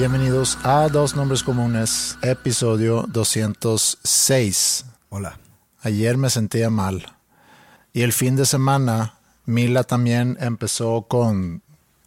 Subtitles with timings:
[0.00, 4.86] Bienvenidos a Dos Nombres Comunes, episodio 206.
[5.10, 5.38] Hola.
[5.82, 7.18] Ayer me sentía mal.
[7.92, 11.62] Y el fin de semana, Mila también empezó con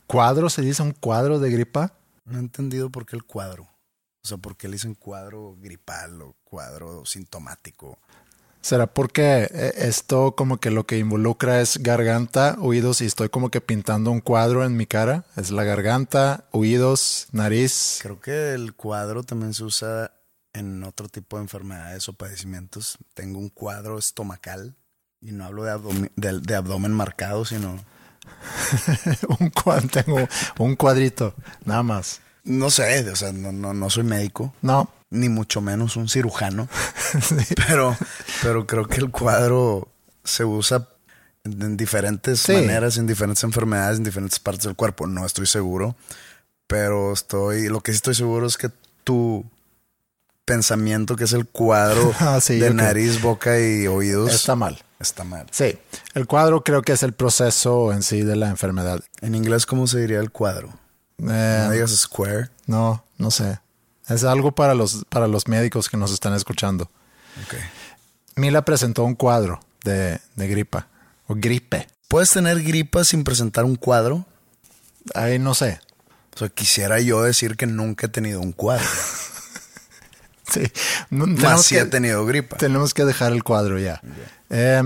[0.07, 1.93] cuadro, ¿se dice un cuadro de gripa?
[2.25, 3.65] No he entendido por qué el cuadro.
[4.23, 7.99] O sea, por qué le dicen cuadro gripal o cuadro sintomático.
[8.63, 13.51] ¿Será porque eh, esto como que lo que involucra es garganta, oídos y estoy como
[13.51, 15.25] que pintando un cuadro en mi cara?
[15.35, 17.99] Es la garganta, oídos, nariz.
[18.01, 20.13] Creo que el cuadro también se usa
[20.53, 22.97] en otro tipo de enfermedades o padecimientos.
[23.13, 24.77] Tengo un cuadro estomacal
[25.19, 27.83] y no hablo de, abdomen, de, de abdomen marcado, sino...
[29.39, 30.27] un cuadro, tengo
[30.59, 31.35] un cuadrito,
[31.65, 32.21] nada más.
[32.45, 34.53] No sé, o sea, no, no, no soy médico.
[34.61, 34.89] No.
[35.13, 36.67] Ni mucho menos un cirujano.
[37.21, 37.53] sí.
[37.67, 37.95] pero,
[38.41, 39.87] pero creo que el cuadro
[40.23, 40.89] se usa
[41.43, 42.53] en diferentes Sí.
[42.53, 45.07] maneras, en diferentes enfermedades, en diferentes partes del cuerpo.
[45.07, 45.95] No estoy seguro.
[46.67, 47.67] Pero estoy.
[47.69, 48.69] Lo que sí estoy seguro es que
[49.03, 49.45] tu
[50.45, 54.81] pensamiento, que es el cuadro Ah, sí, de nariz, boca y oídos, Está mal.
[54.99, 55.45] está mal.
[55.51, 55.77] Sí,
[56.13, 59.01] el cuadro creo que es el proceso en sí de la enfermedad.
[59.21, 60.69] En inglés, ¿cómo se diría el cuadro?
[61.19, 62.49] Eh, No digas square.
[62.65, 63.59] no, no sé.
[64.09, 66.85] Es algo para los, para los médicos que nos están escuchando.
[67.45, 67.55] Ok.
[68.35, 70.87] Mila presentó un cuadro de, de gripa
[71.27, 71.87] o gripe.
[72.07, 74.25] ¿Puedes tener gripa sin presentar un cuadro?
[75.15, 75.79] Ahí no sé.
[76.35, 78.85] O sea, quisiera yo decir que nunca he tenido un cuadro.
[80.45, 80.61] Sí.
[81.09, 82.57] No- Más si que, he tenido gripa.
[82.57, 84.01] tenemos que dejar el cuadro ya.
[84.49, 84.83] Eh,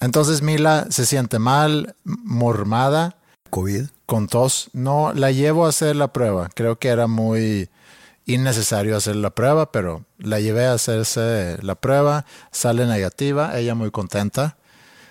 [0.00, 3.16] entonces Mila se siente mal, mormada,
[3.50, 3.84] COVID.
[4.06, 4.70] con tos.
[4.72, 6.48] No la llevo a hacer la prueba.
[6.54, 7.68] Creo que era muy
[8.28, 12.26] innecesario hacer la prueba, pero la llevé a hacerse la prueba.
[12.52, 14.56] Sale negativa, ella muy contenta.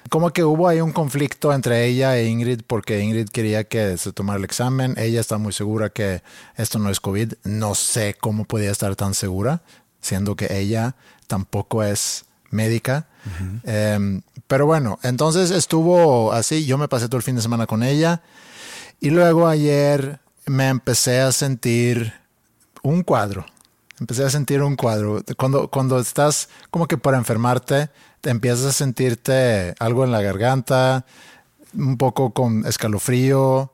[0.09, 4.13] Como que hubo ahí un conflicto entre ella e Ingrid porque Ingrid quería que se
[4.13, 4.94] tomara el examen.
[4.97, 6.22] Ella está muy segura que
[6.56, 7.33] esto no es COVID.
[7.44, 9.63] No sé cómo podía estar tan segura,
[10.00, 10.95] siendo que ella
[11.25, 13.07] tampoco es médica.
[13.66, 16.66] Eh, pero bueno, entonces estuvo así.
[16.66, 18.22] Yo me pasé todo el fin de semana con ella.
[19.01, 22.13] Y luego ayer me empecé a sentir
[22.89, 23.45] un cuadro.
[23.99, 25.23] Empecé a sentir un cuadro.
[25.37, 27.89] Cuando, cuando estás como que para enfermarte,
[28.21, 31.05] te empiezas a sentirte algo en la garganta,
[31.73, 33.73] un poco con escalofrío,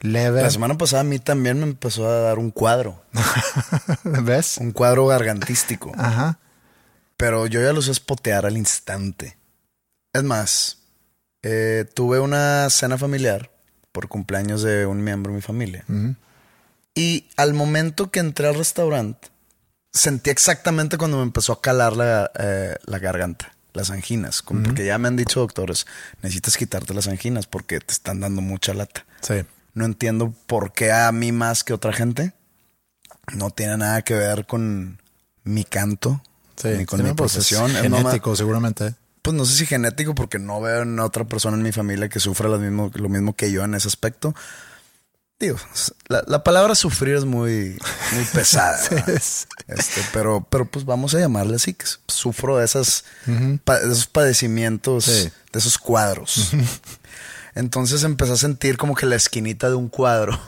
[0.00, 0.42] leve.
[0.42, 3.02] La semana pasada a mí también me empezó a dar un cuadro.
[4.04, 4.58] ¿Ves?
[4.58, 5.92] Un cuadro gargantístico.
[5.96, 6.38] Ajá.
[7.16, 9.36] Pero yo ya lo sé spotear al instante.
[10.12, 10.78] Es más,
[11.42, 13.50] eh, tuve una cena familiar
[13.92, 15.84] por cumpleaños de un miembro de mi familia.
[16.94, 19.28] Y al momento que entré al restaurante,
[19.92, 24.42] sentí exactamente cuando me empezó a calar la, eh, la garganta, las anginas.
[24.42, 25.86] Como Porque ya me han dicho doctores,
[26.22, 29.04] necesitas quitarte las anginas porque te están dando mucha lata.
[29.20, 29.44] Sí.
[29.74, 32.32] No entiendo por qué a mí más que otra gente.
[33.34, 35.00] No tiene nada que ver con
[35.44, 36.20] mi canto,
[36.56, 36.68] Sí.
[36.76, 37.70] ni con mi pues es profesión.
[37.70, 38.94] Es genético, seguramente.
[39.22, 42.18] pues no sé si genético, porque no veo en otra persona en mi familia que
[42.20, 44.34] sufra lo mismo, lo mismo que yo en ese aspecto.
[45.40, 45.56] Digo,
[46.08, 47.78] la, la palabra sufrir es muy,
[48.12, 48.78] muy pesada.
[49.66, 53.04] Este, pero, pero pues vamos a llamarle así, que sufro de esas,
[53.64, 55.30] pa- de esos padecimientos, Sí.
[55.52, 56.50] de esos cuadros.
[57.54, 60.38] Entonces empecé a sentir como que la esquinita de un cuadro.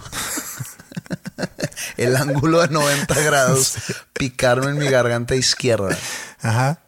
[1.96, 3.74] el ángulo de 90 grados
[4.12, 5.96] picarme en mi garganta izquierda.
[6.42, 6.80] Ajá.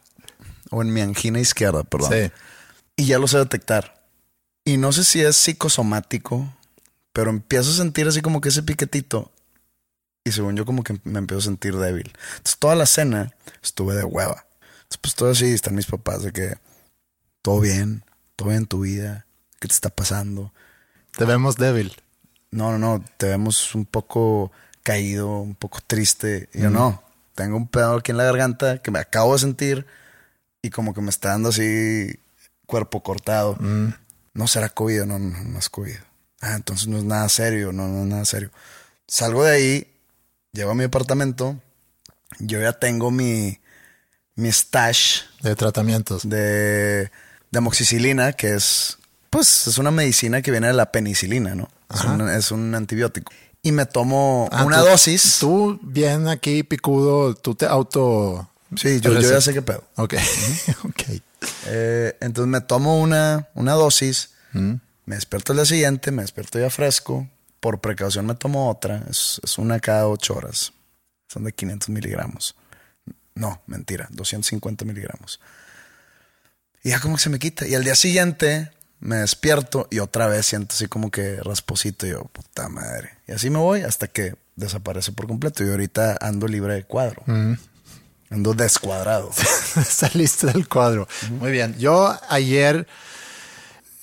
[0.70, 2.10] O en mi angina izquierda, perdón.
[2.12, 2.30] Sí.
[2.96, 4.02] Y ya lo sé detectar.
[4.64, 6.52] Y no sé si es psicosomático,
[7.14, 9.30] pero empiezo a sentir así como que ese piquetito.
[10.24, 12.12] Y según yo como que me empiezo a sentir débil.
[12.36, 13.32] Entonces toda la cena
[13.62, 14.46] estuve de hueva.
[14.74, 16.56] Entonces pues todo así, están mis papás de que
[17.40, 19.26] todo bien, todo bien en tu vida,
[19.60, 20.52] ¿qué te está pasando?
[21.16, 21.94] Te vemos débil.
[22.50, 24.50] No, no, no, te vemos un poco
[24.82, 26.48] caído, un poco triste.
[26.52, 27.00] Y yo no,
[27.36, 29.86] tengo un pedo aquí en la garganta que me acabo de sentir
[30.62, 32.18] y como que me está dando así
[32.66, 33.56] cuerpo cortado.
[34.32, 35.98] No será COVID, no, no, no es COVID.
[36.46, 38.50] Ah, entonces no es nada serio, no, no es nada serio.
[39.06, 39.86] Salgo de ahí,
[40.52, 41.58] llego a mi apartamento,
[42.38, 43.58] yo ya tengo mi,
[44.34, 46.28] mi stash De tratamientos.
[46.28, 47.10] de,
[47.50, 48.98] de amoxicilina, que es,
[49.30, 51.68] pues, es una medicina que viene de la penicilina, ¿no?
[51.94, 53.32] Es un, es un antibiótico.
[53.62, 55.38] Y me tomo Ah, una tú- dosis.
[55.40, 58.50] Tú, bien aquí, picudo, tú te auto.
[58.76, 59.82] sí, yo, yo ya sé qué pedo.
[59.96, 60.14] Ok.
[60.84, 61.02] ok.
[61.66, 64.74] Eh, entonces me tomo una, una dosis, Mm.
[65.06, 67.28] Me despierto el día siguiente, me despierto ya fresco.
[67.60, 70.72] Por precaución me tomo otra, es, es una cada ocho horas.
[71.28, 72.56] Son de 500 miligramos.
[73.34, 75.40] No, mentira, 250 miligramos.
[76.82, 77.66] Y ya como que se me quita.
[77.66, 78.70] Y al día siguiente
[79.00, 82.06] me despierto y otra vez siento así como que rasposito.
[82.06, 83.18] Y yo, puta madre.
[83.26, 85.64] Y así me voy hasta que desaparece por completo.
[85.64, 87.22] Y ahorita ando libre de cuadro.
[87.26, 87.54] Mm.
[88.30, 89.30] Ando descuadrado.
[89.88, 91.08] Saliste del cuadro.
[91.30, 91.74] Muy bien.
[91.78, 92.86] Yo ayer,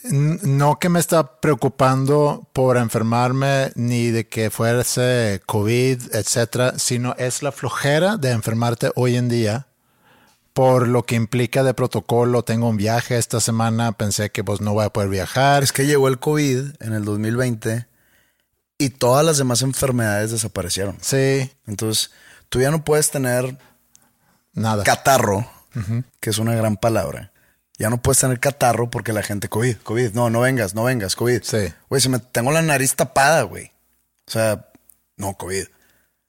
[0.04, 7.44] no que me está preocupando por enfermarme ni de que fuese COVID, etcétera, sino es
[7.44, 9.68] la flojera de enfermarte hoy en día
[10.54, 12.44] por lo que implica de protocolo.
[12.44, 15.64] Tengo un viaje esta semana, pensé que pues no voy a poder viajar.
[15.64, 17.88] Es que llegó el COVID en el 2020
[18.78, 20.98] y todas las demás enfermedades desaparecieron.
[21.02, 22.12] Sí, Entonces,
[22.50, 23.58] tú ya no puedes tener
[24.54, 24.84] nada.
[24.84, 25.48] catarro,
[26.20, 27.31] que es una gran palabra.
[27.82, 31.16] Ya no puedes tener catarro porque la gente, COVID, COVID, no, no vengas, no vengas,
[31.16, 31.42] COVID.
[31.42, 31.74] Sí.
[31.90, 33.72] Güey, si me tengo la nariz tapada, güey.
[34.28, 34.68] O sea,
[35.18, 35.66] no, COVID.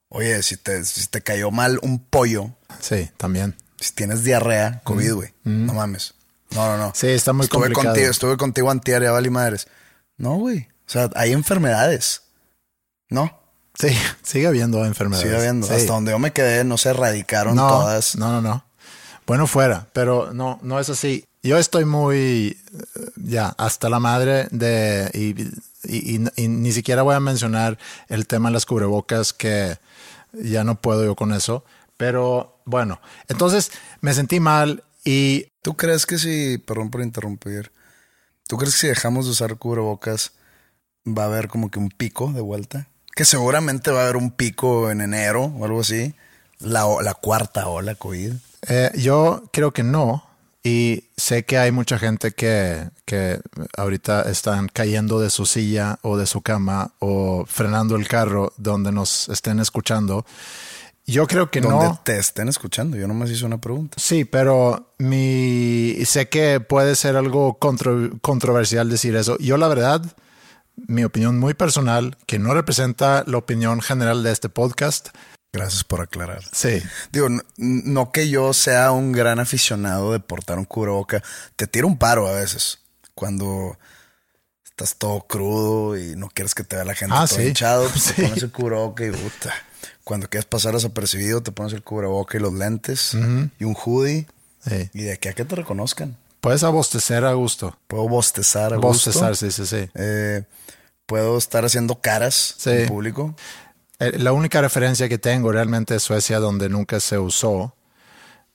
[0.08, 2.50] Oye, si te, si te cayó mal un pollo,
[2.80, 3.54] Sí, también.
[3.78, 5.34] si tienes diarrea, COVID, güey.
[5.44, 6.14] No mames.
[6.52, 6.92] No, no, no.
[6.94, 7.86] Sí, está muy estuve complicado.
[7.88, 9.68] Contigo, estuve contigo antier, ya vale madres.
[10.16, 10.68] No, güey.
[10.86, 12.22] O sea, hay enfermedades.
[13.10, 13.42] No,
[13.78, 13.88] Sí,
[14.22, 15.26] sigue habiendo enfermedades.
[15.26, 15.66] sigue habiendo.
[15.66, 15.74] Sí.
[15.74, 18.16] Hasta donde yo me quedé, no se erradicaron no, todas.
[18.16, 18.64] No, no, no.
[19.26, 21.24] Bueno, fuera, pero no, no es así.
[21.42, 22.58] Yo estoy muy,
[23.16, 25.10] ya, hasta la madre de,
[25.84, 27.78] y, ni siquiera voy a mencionar
[28.08, 29.76] el tema de las cubrebocas, que
[30.32, 31.64] ya no puedo yo con eso.
[31.96, 37.70] Pero bueno, entonces me sentí mal y ¿Tú crees que si, perdón por interrumpir,
[38.48, 40.32] ¿tú crees que si dejamos de usar cubrebocas
[41.06, 42.88] va a haber como que un pico de vuelta?
[43.14, 46.16] Que seguramente va a haber un pico en enero o algo así.
[46.58, 48.32] La, la cuarta ola COVID.
[48.68, 50.24] Eh, yo creo que no.
[50.64, 53.40] Y sé que hay mucha gente que, que
[53.76, 58.92] ahorita están cayendo de su silla o de su cama o frenando el carro donde
[58.92, 60.24] nos estén escuchando.
[61.04, 62.00] Yo creo que Donde no.
[62.04, 62.96] te estén escuchando.
[62.96, 63.96] Yo nomás hice una pregunta.
[63.98, 69.36] Sí, pero mi sé que puede ser algo contro- controversial decir eso.
[69.38, 70.00] Yo la verdad,
[70.76, 75.08] mi opinión muy personal, que no representa la opinión general de este podcast.
[75.52, 76.42] Gracias por aclarar.
[76.52, 76.82] Sí,
[77.12, 81.22] Digo, no, no que yo sea un gran aficionado de portar un cubreboca.
[81.56, 82.78] Te tira un paro a veces.
[83.14, 83.76] Cuando
[84.64, 87.48] estás todo crudo y no quieres que te vea la gente Ah, todo sí.
[87.48, 88.12] hinchado, pues Sí.
[88.14, 89.52] te pones el cubreboca y puta.
[90.04, 94.26] Cuando quieres pasar desapercibido, te pones el cubreboca y los lentes y un hoodie.
[94.66, 94.88] sí.
[94.94, 96.16] Y de aquí a que te reconozcan.
[96.40, 97.76] Puedes abostecer a gusto.
[97.88, 98.88] Puedo bostezar a gusto.
[98.88, 99.88] Bostezar, sí, sí, sí.
[99.94, 100.44] Eh,
[101.06, 103.36] puedo estar haciendo caras en público.
[104.06, 107.74] Eh, La única referencia que tengo realmente es Suecia, donde nunca se usó.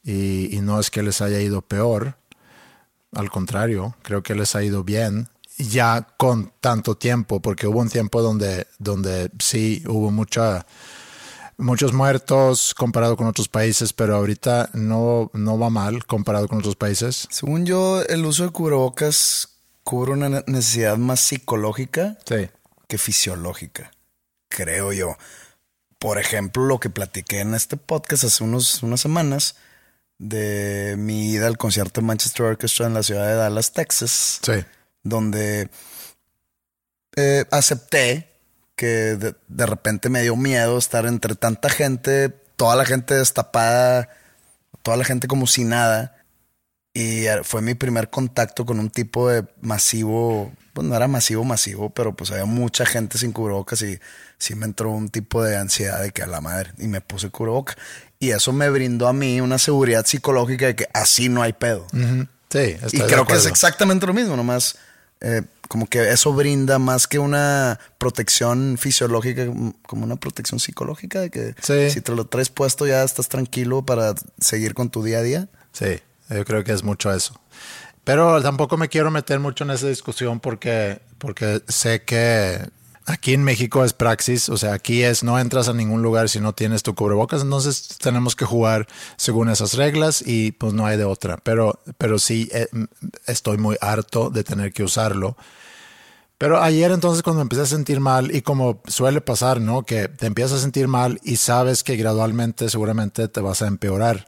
[0.03, 2.17] Y, y no es que les haya ido peor.
[3.13, 5.27] Al contrario, creo que les ha ido bien.
[5.57, 10.67] Ya con tanto tiempo, porque hubo un tiempo donde, donde sí hubo mucha,
[11.57, 16.75] muchos muertos comparado con otros países, pero ahorita no, no va mal comparado con otros
[16.75, 17.27] países.
[17.31, 19.49] Según yo, el uso de cubrebocas
[19.83, 22.49] cubre una ne- necesidad más psicológica Sí.
[22.87, 23.89] que fisiológica,
[24.49, 25.17] creo yo.
[25.99, 29.55] Por ejemplo, lo que platiqué en este podcast hace unos, unas semanas
[30.19, 34.63] de mi ida al concierto de Manchester Orchestra en la ciudad de Dallas, Texas, Sí.
[35.03, 35.69] donde
[37.15, 38.31] eh, acepté
[38.75, 38.85] que
[39.15, 44.09] de, de repente me dio miedo estar entre tanta gente, toda la gente destapada,
[44.83, 46.13] toda la gente como si nada.
[46.93, 51.91] Y fue mi primer contacto con un tipo de masivo, pues no era masivo, masivo,
[51.91, 53.99] pero pues había mucha gente sin cubrebocas y
[54.37, 57.29] sí me entró un tipo de ansiedad de que a la madre y me puse
[57.29, 57.75] cubrebocas.
[58.19, 61.85] Y eso me brindó a mí una seguridad psicológica de que así no hay pedo.
[61.91, 64.77] Sí, Y estoy de creo que es exactamente lo mismo, nomás
[65.19, 69.45] eh, como que eso brinda más que una protección fisiológica,
[69.85, 71.89] como una protección psicológica de que Sí.
[71.91, 75.47] si te lo traes puesto ya estás tranquilo para seguir con tu día a día.
[75.73, 77.39] Sí, yo creo que es mucho eso.
[78.03, 82.61] Pero tampoco me quiero meter mucho en esa discusión porque, porque sé que
[83.07, 86.39] aquí en México es praxis, o sea, aquí es no entras a ningún lugar si
[86.39, 88.85] no tienes tu cubrebocas, entonces tenemos que jugar
[89.15, 91.37] según esas reglas y pues no hay de otra.
[91.37, 92.67] Pero, pero sí eh,
[93.25, 95.37] estoy muy harto de tener que usarlo.
[96.37, 99.83] Pero ayer entonces cuando me empecé a sentir mal y como suele pasar, ¿no?
[99.83, 104.27] Que te empiezas a sentir mal y sabes que gradualmente seguramente te vas a empeorar.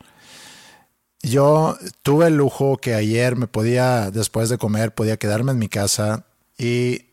[1.21, 5.67] Yo tuve el lujo que ayer me podía, después de comer, podía quedarme en mi
[5.67, 6.25] casa
[6.57, 7.08] y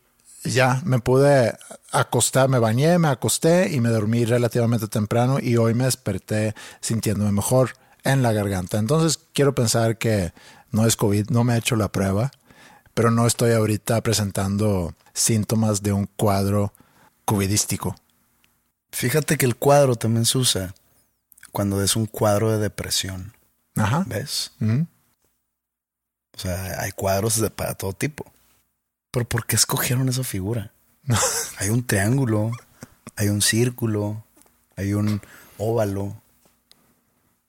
[0.53, 1.57] ya me pude
[1.91, 7.31] acostar, me bañé, me acosté y me dormí relativamente temprano y hoy me desperté sintiéndome
[7.31, 7.71] mejor
[8.03, 8.77] en la garganta.
[8.77, 10.33] Entonces quiero pensar que
[10.71, 12.31] no es COVID, no me he hecho la prueba,
[12.93, 16.73] pero no estoy ahorita presentando síntomas de un cuadro
[17.25, 17.95] covidístico.
[18.91, 20.75] Fíjate que el cuadro también se usa
[21.51, 23.33] cuando es un cuadro de depresión,
[23.75, 24.03] Ajá.
[24.07, 24.51] ¿ves?
[24.59, 28.25] O sea, hay cuadros de, para todo tipo.
[29.17, 30.71] Pero ¿por qué escogieron esa figura?
[31.57, 32.51] hay un triángulo,
[33.15, 34.23] hay un círculo,
[34.75, 35.21] hay un
[35.57, 36.21] óvalo.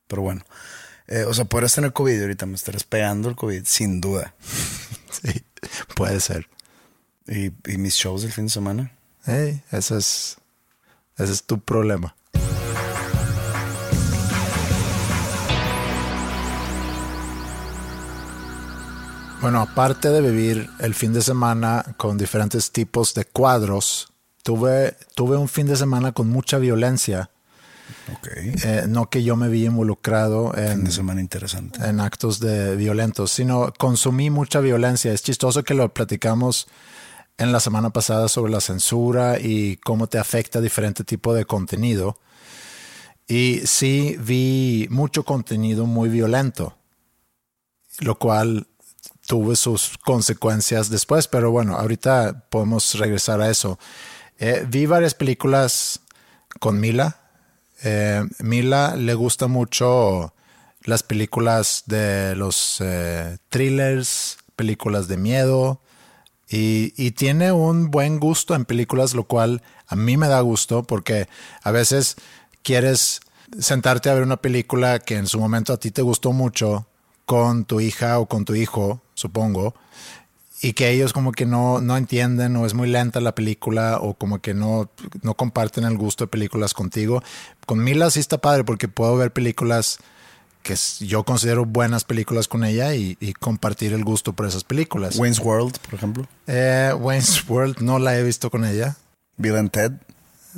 [0.07, 0.47] Pero bueno,
[1.09, 4.35] eh, o sea, podrías tener COVID ahorita me estarás pegando el COVID, sin duda.
[5.11, 5.43] Sí,
[5.95, 6.49] puede ser.
[7.27, 8.93] Y, y mis shows del fin de semana.
[9.27, 10.37] Hey, ese es,
[11.19, 12.17] ese es tu problema.
[19.41, 25.37] Bueno, aparte de vivir el fin de semana con diferentes tipos de cuadros, tuve, tuve
[25.37, 27.31] un fin de semana con mucha violencia.
[28.13, 28.29] Ok.
[28.35, 31.85] Eh, no que yo me vi involucrado fin en, de semana interesante.
[31.87, 35.13] en actos de violentos, sino consumí mucha violencia.
[35.13, 36.67] Es chistoso que lo platicamos
[37.39, 42.19] en la semana pasada sobre la censura y cómo te afecta diferente tipo de contenido.
[43.29, 46.77] Y sí vi mucho contenido muy violento,
[48.01, 48.67] lo cual
[49.29, 53.79] tuvo sus consecuencias después, pero bueno, ahorita podemos regresar a eso.
[54.39, 56.01] Eh, vi varias películas
[56.61, 57.21] con Mila.
[57.83, 60.33] Eh, Mila le gusta mucho
[60.83, 65.83] las películas de los eh, thrillers, películas de miedo
[66.49, 70.85] y, y tiene un buen gusto en películas, lo cual a mí me da gusto
[70.85, 71.29] porque
[71.63, 72.17] a veces
[72.63, 73.21] quieres
[73.59, 76.87] sentarte a ver una película que en su momento a ti te gustó mucho
[77.27, 79.75] con tu hija o con tu hijo, supongo,
[80.61, 84.15] y que ellos como que no, no entienden o es muy lenta la película o
[84.15, 84.91] como que no,
[85.23, 87.23] no comparten el gusto de películas contigo.
[87.67, 89.99] Con Mila sí está padre porque puedo ver películas
[90.63, 95.17] que yo considero buenas películas con ella y, y compartir el gusto por esas películas.
[95.17, 96.27] Wayne's World, por ejemplo.
[96.47, 98.97] Eh, Wayne's World no la he visto con ella,
[99.37, 99.93] Bill and Ted.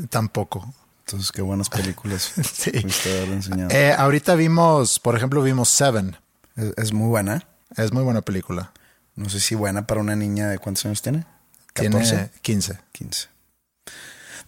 [0.08, 0.72] tampoco.
[1.04, 2.32] Entonces, qué buenas películas.
[2.52, 2.70] Sí.
[2.72, 3.70] Enseñado.
[3.70, 6.16] Eh, ahorita vimos, por ejemplo, vimos Seven.
[6.56, 7.46] es, es muy buena.
[7.76, 8.72] Es muy buena película.
[9.14, 11.26] No sé si buena para una niña de cuántos años tiene.
[11.74, 12.78] Tiene 15.
[12.92, 13.28] 15.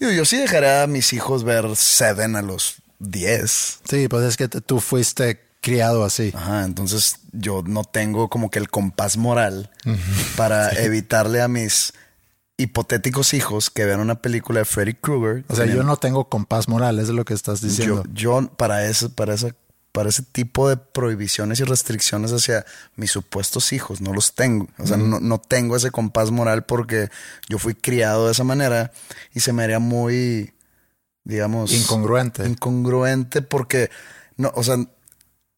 [0.01, 3.81] Digo, yo sí dejaré a mis hijos ver Seven a los 10.
[3.89, 6.33] Sí, pues es que tú fuiste criado así.
[6.35, 9.71] Ajá, entonces yo no tengo como que el compás moral
[10.37, 11.93] para evitarle a mis
[12.57, 15.45] hipotéticos hijos que vean una película de Freddy Krueger.
[15.49, 18.05] O sea, yo no tengo compás moral, es lo que estás diciendo.
[18.13, 19.55] Yo, yo para ese, para esa,
[19.93, 22.65] para ese tipo de prohibiciones y restricciones hacia
[22.97, 24.69] mis supuestos hijos, no los tengo.
[24.79, 27.11] O sea, no, no tengo ese compás moral porque
[27.49, 28.91] yo fui criado de esa manera
[29.35, 30.55] y se me haría muy,
[31.25, 32.47] digamos, Incongruente.
[32.49, 33.91] incongruente porque
[34.39, 34.77] no, o sea,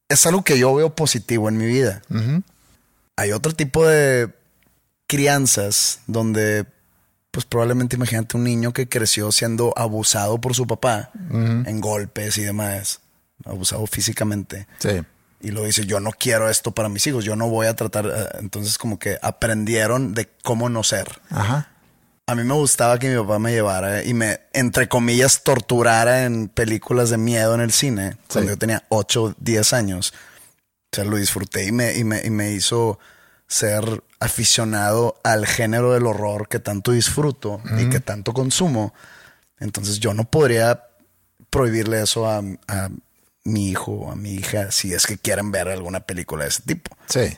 [0.08, 2.02] es algo que yo veo positivo en mi vida.
[3.16, 4.34] Hay otro tipo de
[5.06, 6.66] crianzas donde,
[7.30, 12.42] pues probablemente imagínate un niño que creció siendo abusado por su papá en golpes y
[12.42, 13.00] demás,
[13.44, 14.66] abusado físicamente.
[14.78, 15.02] Sí.
[15.40, 18.06] Y lo dice, yo no quiero esto para mis hijos, yo no voy a tratar,
[18.06, 21.20] eh, entonces como que aprendieron de cómo no ser.
[21.30, 21.68] Ajá.
[22.26, 26.48] A mí me gustaba que mi papá me llevara y me, entre comillas, torturara en
[26.48, 30.14] películas de miedo en el cine cuando yo tenía 8, 10 años.
[30.90, 32.98] O sea, lo disfruté y me, y me, y me hizo
[33.46, 38.94] ser aficionado al género del horror que tanto disfruto y que tanto consumo.
[39.58, 40.84] Entonces yo no podría
[41.50, 42.88] prohibirle eso a, a
[43.44, 46.62] mi hijo o a mi hija si es que quieren ver alguna película de ese
[46.62, 46.96] tipo.
[47.06, 47.36] Sí.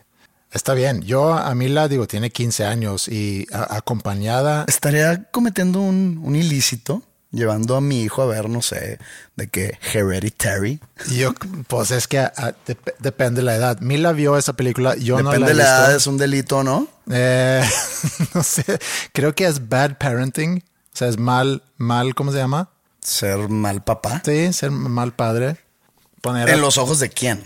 [0.52, 1.02] Está bien.
[1.02, 4.64] Yo, a Mila, digo, tiene 15 años y a- acompañada.
[4.68, 8.98] Estaría cometiendo un, un ilícito llevando a mi hijo a ver, no sé,
[9.34, 10.80] de que Hereditary.
[11.14, 11.34] Yo,
[11.66, 12.32] pues es que a-
[12.66, 13.80] dep- depende de la edad.
[13.80, 16.62] Mila vio esa película, yo no Depende la de he la edad, es un delito,
[16.62, 16.86] ¿no?
[17.10, 17.62] Eh,
[18.34, 18.64] no sé,
[19.12, 20.62] creo que es bad parenting.
[20.94, 22.70] O sea, es mal, mal, ¿cómo se llama?
[23.02, 24.22] Ser mal papá.
[24.24, 25.58] Sí, ser mal padre.
[26.20, 27.42] Poner a- ¿En los ojos de quién?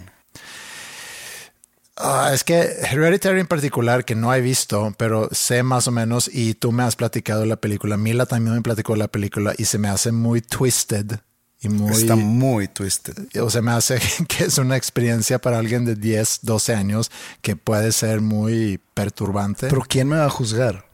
[2.03, 2.61] Ah, es que
[2.91, 6.83] Hereditary en particular, que no he visto, pero sé más o menos, y tú me
[6.83, 7.99] has platicado de la película.
[7.99, 11.19] Mila también me platicó de la película y se me hace muy twisted
[11.61, 11.93] y muy.
[11.93, 13.37] Está muy twisted.
[13.43, 13.99] o sea, me hace
[14.29, 17.11] que es una experiencia para alguien de 10, 12 años
[17.43, 19.67] que puede ser muy perturbante.
[19.69, 20.87] Pero ¿quién me va a juzgar?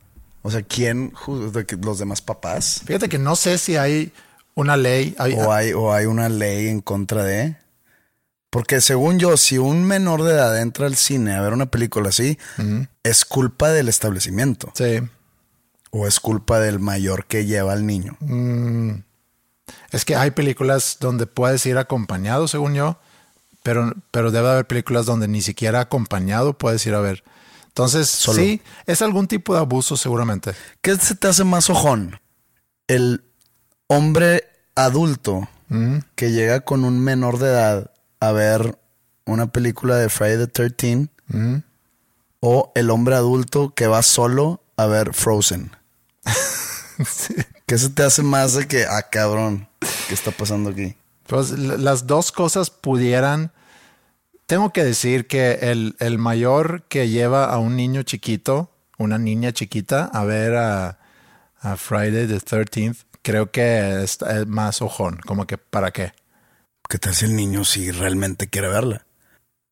[0.42, 1.64] O sea, ¿quién juzga?
[1.82, 2.80] ¿Los demás papás?
[2.84, 4.12] Fíjate que no sé si hay
[4.56, 5.14] una ley.
[5.18, 7.56] hay- ¿O hay, ¿O hay una ley en contra de...?
[8.56, 12.08] Porque según yo, si un menor de edad entra al cine a ver una película
[12.08, 12.38] así,
[13.02, 14.72] es culpa del establecimiento.
[14.74, 15.00] sí.
[15.90, 18.16] O es culpa del mayor que lleva al niño.
[19.90, 22.98] Es que hay películas donde puedes ir acompañado, según yo,
[23.62, 27.24] pero, pero debe haber películas donde ni siquiera acompañado puedes ir a ver.
[27.66, 28.38] Entonces, Solo.
[28.38, 30.52] sí, es algún tipo de abuso seguramente.
[30.80, 32.20] ¿Qué se te hace más ojón?
[32.88, 33.22] El
[33.86, 34.44] hombre
[34.74, 35.46] adulto
[36.14, 37.90] que llega con un menor de edad
[38.28, 38.78] a ver
[39.24, 41.08] una película de Friday the 13
[42.40, 45.72] o el hombre adulto que va solo a ver Frozen.
[47.66, 49.68] ¿Qué se te hace más de que, ah, cabrón,
[50.08, 50.96] qué está pasando aquí?
[51.26, 53.52] Pues las dos cosas pudieran...
[54.46, 59.52] Tengo que decir que el, el mayor que lleva a un niño chiquito, una niña
[59.52, 61.00] chiquita, a ver a,
[61.60, 65.18] a Friday the 13th, creo que es más ojón.
[65.26, 66.12] Como que, ¿para qué?
[66.88, 69.06] ¿Qué tal si el niño si realmente quiere verla?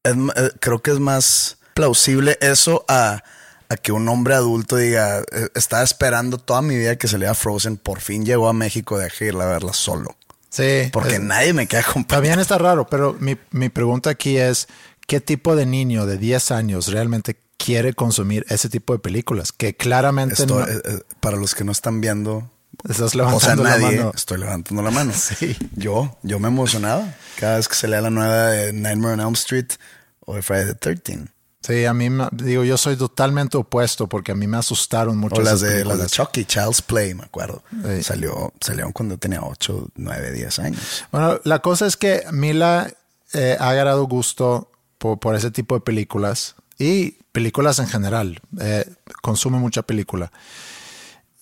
[0.03, 3.23] Es eh, creo que es más plausible eso a,
[3.69, 7.77] a que un hombre adulto diga, eh, estaba esperando toda mi vida que saliera Frozen,
[7.77, 10.17] por fin llegó a México, dejé irla a verla solo.
[10.51, 10.89] Sí.
[10.93, 12.09] Porque es- nadie me queda acompañado.
[12.23, 14.69] También está raro, pero mi, mi pregunta aquí es,
[15.07, 19.51] ¿qué tipo de niño de 10 años realmente quiere consumir ese tipo de películas?
[19.53, 20.67] Que claramente Esto, no...
[20.69, 22.51] eh, para los que no están viendo,
[22.85, 24.13] estás o sea, levantando la nadie, mano.
[24.15, 25.13] estoy levantando la mano.
[25.39, 25.57] Sí.
[25.77, 29.73] Yo, yo me emocionaba cada vez que salía la nueva de Nightmare on Elm Street
[30.21, 31.35] o de Friday the 13
[31.67, 35.43] Sí, a mí, digo, yo soy totalmente opuesto porque a mí me asustaron mucho O
[35.43, 36.07] las de, las de.
[36.09, 37.63] Chucky, Child's Play, me acuerdo.
[37.71, 38.03] Sí.
[38.03, 41.05] Salió, salieron cuando tenía 8, 9, 10 años.
[41.11, 42.93] Bueno, la cosa es que Mila
[43.33, 48.41] eh, ha agarrado gusto por, por ese tipo de películas y películas en general.
[48.61, 48.85] Eh,
[49.23, 50.33] consume mucha película.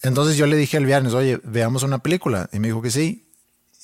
[0.03, 2.49] Entonces yo le dije el viernes, oye, veamos una película.
[2.53, 3.29] Y me dijo que sí.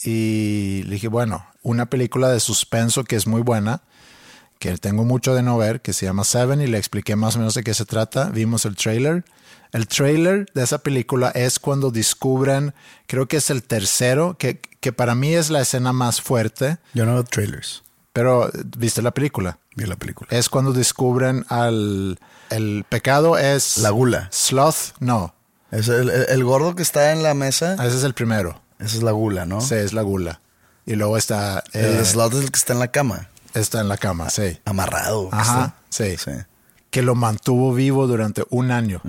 [0.05, 3.83] Y le dije, bueno, una película de suspenso que es muy buena,
[4.59, 7.39] que tengo mucho de no ver, que se llama Seven, y le expliqué más o
[7.39, 8.31] menos de qué se trata.
[8.31, 9.25] Vimos el trailer.
[9.73, 12.75] El trailer de esa película es cuando descubren,
[13.07, 17.05] creo que es el tercero, que, que para mí es la escena más fuerte, Yo
[17.05, 17.83] no veo trailers.
[18.13, 19.59] pero viste la película.
[19.77, 20.29] Vi la película.
[20.31, 22.19] Es cuando descubren al...
[22.51, 23.79] El pecado es...
[23.79, 24.29] La gula.
[24.33, 25.35] Sloth, no.
[25.71, 28.61] Es el, el- gordo que está en la mesa, Ese es el primero.
[28.79, 29.61] esa es la gula, ¿no?
[29.61, 30.41] Sí, es la gula.
[30.87, 31.63] Y luego está...
[31.73, 34.59] El eh, slot es el que está en la cama, está en la cama, sí.
[34.65, 35.29] amarrado.
[35.33, 36.31] Ajá, Está- sí.
[36.91, 39.03] Que lo mantuvo vivo durante un año.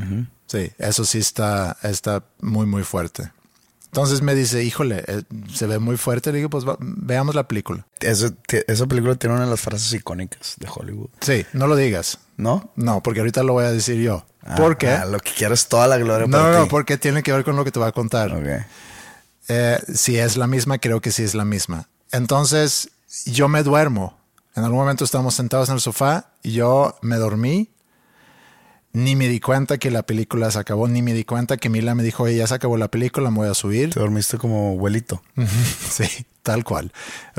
[0.47, 3.31] Sí, eso sí está, está muy, muy fuerte.
[3.85, 6.31] Entonces me dice, híjole, eh, se ve muy fuerte.
[6.31, 7.87] Le digo, pues va- veamos la película.
[8.01, 8.33] Eso-
[8.67, 12.19] esa película tiene una de las frases icónicas de Hollywood, Sí, no lo digas.
[12.37, 12.71] ¿no?
[12.75, 14.25] No, porque ahorita lo voy a decir yo.
[14.43, 14.89] Ah, ¿Por qué?
[14.89, 16.69] ah, lo que quiero es toda la gloria no, para no, ti.
[16.69, 18.31] porque tiene que ver con lo que te voy a contar.
[19.47, 21.89] Eh, si es la misma, creo que sí es la misma.
[22.11, 22.89] Entonces,
[23.25, 24.17] yo me duermo.
[24.55, 27.69] En algún momento estamos sentados en el sofá yo me dormí.
[28.91, 31.93] Ni me di cuenta que la película se acabó, ni me di cuenta que Mila
[31.93, 33.91] me dijo, oye, ya se acabó la película, me voy a subir.
[33.93, 35.21] Te dormiste como abuelito.
[35.89, 36.91] Sí, tal cual.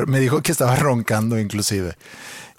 [0.07, 1.97] Me dijo que estaba roncando inclusive.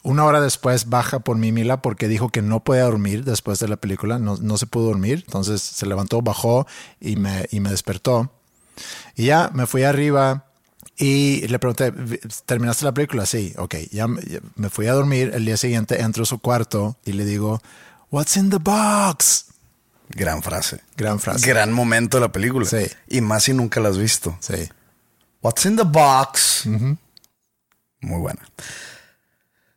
[0.03, 3.67] Una hora después baja por mí Mila porque dijo que no podía dormir después de
[3.67, 5.23] la película, no, no se pudo dormir.
[5.25, 6.65] Entonces se levantó, bajó
[6.99, 8.31] y me, y me despertó.
[9.15, 10.45] Y ya me fui arriba
[10.97, 11.91] y le pregunté,
[12.45, 13.25] ¿terminaste la película?
[13.25, 13.75] Sí, ok.
[13.91, 15.31] Ya me, ya me fui a dormir.
[15.33, 17.61] El día siguiente entro a su cuarto y le digo,
[18.11, 19.45] What's in the box?
[20.09, 20.81] Gran frase.
[20.97, 21.47] Gran frase.
[21.47, 22.65] Gran momento de la película.
[22.65, 22.85] Sí.
[23.07, 24.37] Y más si nunca la has visto.
[24.41, 24.69] Sí.
[25.41, 26.65] What's in the box?
[26.65, 28.41] Muy buena.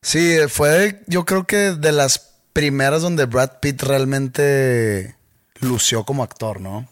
[0.05, 5.17] Sí, fue yo creo que de las primeras donde Brad Pitt realmente
[5.61, 6.87] lució como actor, ¿no?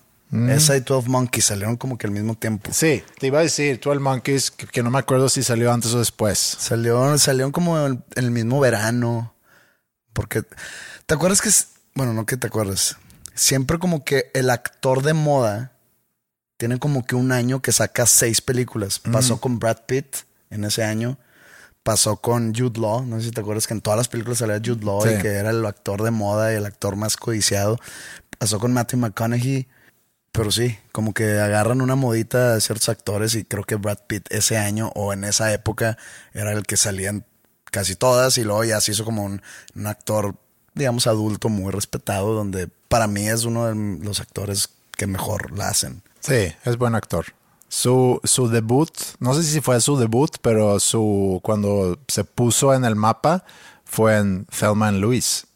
[0.49, 2.71] Esa y 12 Monkeys salieron como que al mismo tiempo.
[2.73, 5.93] Sí, te iba a decir 12 Monkeys, que, que no me acuerdo si salió antes
[5.93, 6.39] o después.
[6.39, 9.35] Salió, salieron como en el mismo verano.
[10.15, 10.43] Porque,
[11.05, 12.97] ¿te acuerdas que, es- bueno, no que te acuerdas,
[13.35, 15.73] siempre como que el actor de moda
[16.57, 19.01] tiene como que un año que saca seis películas.
[19.01, 20.17] Pasó con Brad Pitt
[20.49, 21.19] en ese año.
[21.83, 23.05] Pasó con Jude Law.
[23.05, 25.15] No sé si te acuerdas que en todas las películas salía Jude Law Sí.
[25.15, 27.79] y que era el actor de moda y el actor más codiciado.
[28.39, 29.69] Pasó con Matthew McConaughey.
[30.35, 34.33] Pero sí, como que agarran una modita de ciertos actores y creo que Brad Pitt
[34.33, 35.99] ese año o en esa época
[36.33, 37.27] era el que salían
[37.71, 39.43] casi todas y luego ya se hizo como un,
[39.75, 40.37] un actor,
[40.75, 45.69] digamos, adulto muy respetado, donde para mí es uno de los actores que mejor la
[45.69, 46.03] hacen.
[46.21, 47.27] Sí, es buen actor.
[47.75, 52.85] Su, su debut, no sé si fue su debut, pero su cuando se puso en
[52.85, 53.47] el mapa
[53.87, 55.47] fue en Thelma and Louise.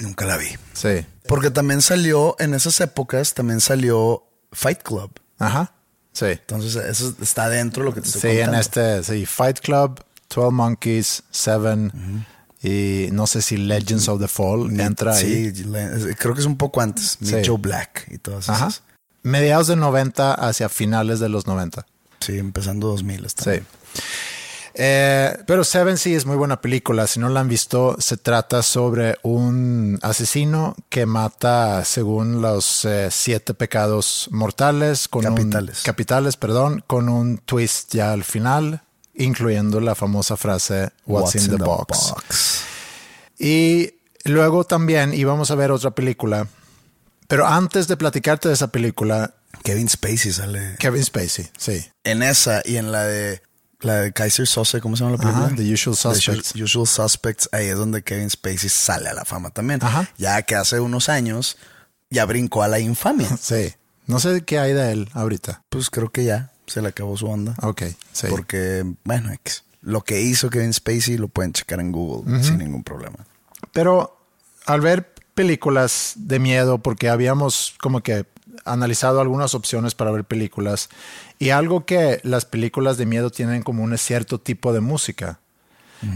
[0.00, 0.50] Nunca la vi.
[0.72, 1.04] Sí.
[1.26, 5.10] Porque también salió, en esas épocas, también salió Fight Club.
[5.40, 5.72] Ajá.
[6.12, 6.26] Sí.
[6.26, 10.00] Entonces, eso está dentro de lo que te estoy Sí, en este, sí, Fight Club,
[10.32, 12.24] 12 Monkeys, Seven
[12.62, 15.52] y no sé si Legends of the Fall entra ahí.
[15.52, 15.64] Sí,
[16.16, 17.20] creo que es un poco antes.
[17.20, 17.50] Meet Sí.
[17.50, 18.70] Joe Black y todas Ajá.
[19.22, 21.86] Mediados de 90 hacia finales de los 90.
[22.20, 23.24] Sí, empezando 2000.
[23.24, 23.60] Está Sí.
[24.80, 27.06] Eh, pero Seven sí es muy buena película.
[27.08, 33.08] Si no la han visto, se trata sobre un asesino que mata según los eh,
[33.10, 35.08] siete pecados mortales.
[35.08, 35.82] Con un- Capitales.
[35.82, 38.82] capitales, perdón, con un twist ya al final,
[39.14, 42.10] incluyendo la famosa frase What's, in, the, box?
[42.14, 42.60] box?
[43.36, 46.46] Y luego también íbamos a ver otra película.
[47.28, 51.86] Pero antes de platicarte de esa película, Kevin Spacey sale Kevin Spacey, sí.
[52.04, 53.42] en esa y en la de
[53.80, 55.46] la de Kaiser Sose, ¿cómo se llama la película?
[55.46, 56.52] Ajá, The Usual Suspects.
[56.52, 59.78] The Usual Suspects, ahí es donde Kevin Spacey sale a la fama también.
[59.82, 60.10] Ajá.
[60.16, 61.58] Ya que hace unos años
[62.10, 63.28] ya brincó a la infamia.
[63.40, 63.74] Sí.
[64.06, 65.64] No sé qué hay de él ahorita.
[65.68, 67.54] Pues creo que ya se le acabó su onda.
[67.60, 68.26] Ok, sí.
[68.30, 69.30] Porque, bueno,
[69.82, 73.18] lo que hizo Kevin Spacey lo pueden checar en Google sin ningún problema.
[73.70, 74.18] Pero
[74.64, 78.26] al ver películas de miedo, porque habíamos como que
[78.64, 80.88] analizado algunas opciones para ver películas,
[81.38, 85.38] y algo que las películas de miedo tienen como un cierto tipo de música.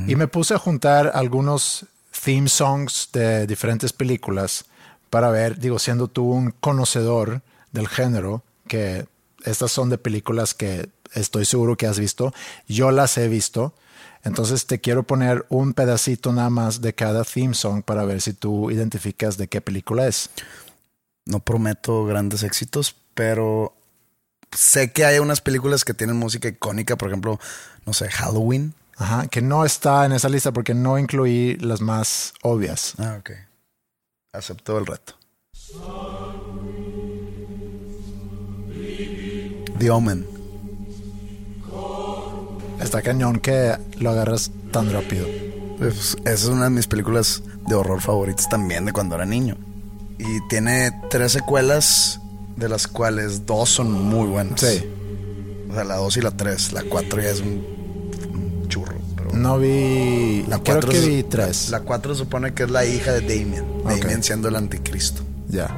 [0.08, 1.86] Y me puse a juntar algunos
[2.24, 4.64] theme songs de diferentes películas
[5.08, 9.06] para ver, digo, siendo tú un conocedor del género, que
[9.44, 12.34] estas son de películas que estoy seguro que has visto,
[12.66, 13.72] yo las he visto,
[14.24, 18.32] entonces te quiero poner un pedacito nada más de cada theme song para ver si
[18.32, 20.30] tú identificas de qué película es.
[21.24, 23.74] No prometo grandes éxitos, pero
[24.52, 27.40] sé que hay unas películas que tienen música icónica, por ejemplo,
[27.84, 28.74] no sé, Halloween.
[28.96, 32.94] Ajá, que no está en esa lista porque no incluí las más obvias.
[32.98, 33.30] Ah, ok.
[34.32, 35.14] Acepto el reto.
[39.78, 40.41] The Omen.
[42.82, 45.26] Está cañón que lo agarras tan rápido.
[45.78, 49.56] Pues, esa es una de mis películas de horror favoritas también de cuando era niño.
[50.18, 52.20] Y tiene tres secuelas,
[52.56, 54.60] de las cuales dos son muy buenas.
[54.60, 54.84] Sí.
[55.70, 56.72] O sea, la dos y la tres.
[56.72, 57.64] La cuatro ya es un,
[58.68, 58.94] churro.
[59.16, 60.42] Pero No vi.
[60.48, 61.70] la creo cuatro que es- vi tres.
[61.70, 63.64] La cuatro supone que es la hija de Damien.
[63.84, 63.90] Ok.
[63.98, 65.22] Damien siendo el anticristo.
[65.48, 65.74] Ya.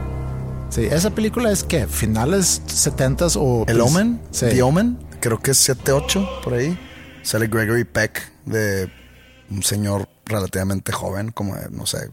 [0.71, 3.65] Sí, esa película es que finales 70s o.
[3.69, 4.47] El Omen, Sí.
[4.47, 6.77] The Omen, creo que es 7-8 por ahí.
[7.25, 8.91] Sale Gregory Peck de
[9.51, 12.11] un señor relativamente joven, como de, no sé,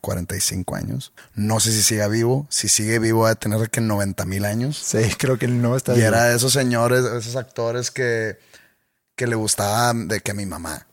[0.00, 1.12] 45 años.
[1.34, 2.46] No sé si siga vivo.
[2.48, 4.78] Si sigue vivo, va a tener que 90 mil años.
[4.78, 6.08] Sí, creo que no está Y bien.
[6.08, 8.38] era de esos señores, de esos actores que,
[9.16, 10.86] que le gustaba de que mi mamá.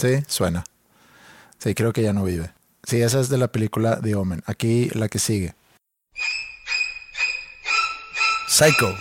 [0.00, 0.64] Sí, suena.
[1.58, 2.52] Sí, creo que ya no vive.
[2.86, 4.42] Sí, esa es de la película The Omen.
[4.46, 5.54] Aquí la que sigue.
[8.48, 8.94] Psycho.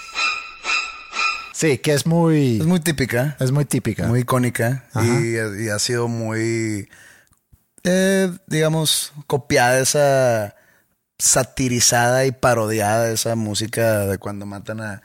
[1.63, 2.59] Sí, que es muy.
[2.59, 3.37] Es muy típica.
[3.39, 4.05] es muy típica.
[4.05, 6.89] muy icónica y ha sido muy,
[7.85, 10.55] eh, digamos, copiada esa
[11.17, 15.03] satirizada y parodiada esa música de cuando matan a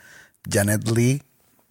[0.50, 1.22] Janet Lee,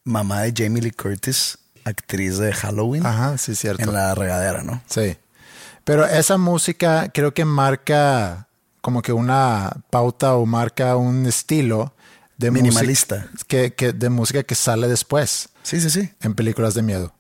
[0.06, 3.84] mamá de Jamie Lee Curtis, actriz de Halloween, Ajá, sí, cierto.
[3.84, 4.82] en la regadera, ¿no?
[4.86, 5.18] Sí.
[5.84, 8.48] Pero esa música creo que marca
[8.80, 11.94] como que una pauta o marca un estilo
[12.38, 13.28] de Minimalista.
[13.48, 16.12] que, que- de música que sale después Sí, sí, sí.
[16.22, 17.14] en películas de miedo.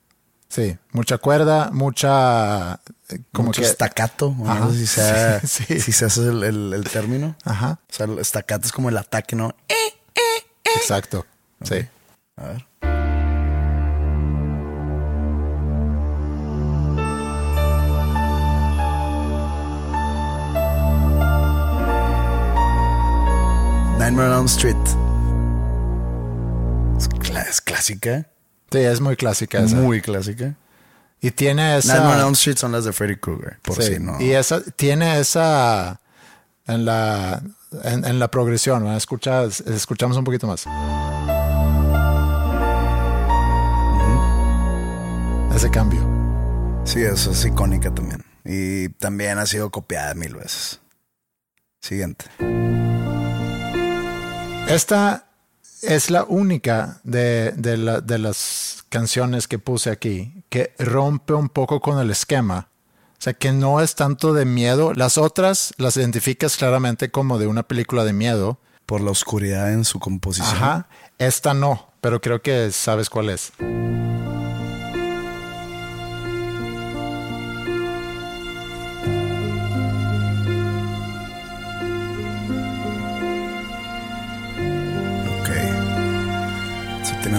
[0.49, 2.75] Sí, mucha cuerda, mucha
[3.09, 5.79] eh, como Mucho que staccato, o Ajá, no sé si, sea, sí, sí.
[5.81, 7.35] si se hace el, el- el término.
[7.43, 9.53] Ajá, O sea, el staccato es como el ataque, ¿no?
[10.75, 11.25] exacto.
[11.63, 11.85] Sí.
[12.37, 12.67] A ver.
[23.99, 24.77] Nightmare on Elm Street.
[27.41, 28.27] Es, clásica.
[28.71, 29.75] Sí, es muy clásica esa.
[29.75, 30.55] Muy clásica.
[31.21, 31.93] Y tiene esa...
[31.93, 34.19] Nightmare on Elm Street son las de Freddy Krueger, por Sí, si no.
[34.21, 35.99] Y esa tiene esa
[36.67, 37.41] en la
[37.83, 38.87] en, en la progresión.
[38.87, 40.65] Escucha, escuchamos un poquito más.
[45.55, 46.01] Ese cambio.
[46.85, 48.23] Sí, eso es icónica también.
[48.45, 50.79] Y también ha sido copiada mil veces.
[51.81, 52.25] Siguiente.
[54.67, 55.26] Esta
[55.81, 61.49] es la única de, de, la- de las canciones que puse aquí que rompe un
[61.49, 62.69] poco con el esquema.
[63.13, 64.93] O sea, que no es tanto de miedo.
[64.93, 68.59] Las otras las identificas claramente como de una película de miedo.
[68.85, 70.55] Por la oscuridad en su composición.
[70.55, 70.87] Ajá.
[71.17, 73.51] Esta no, pero creo que sabes cuál es.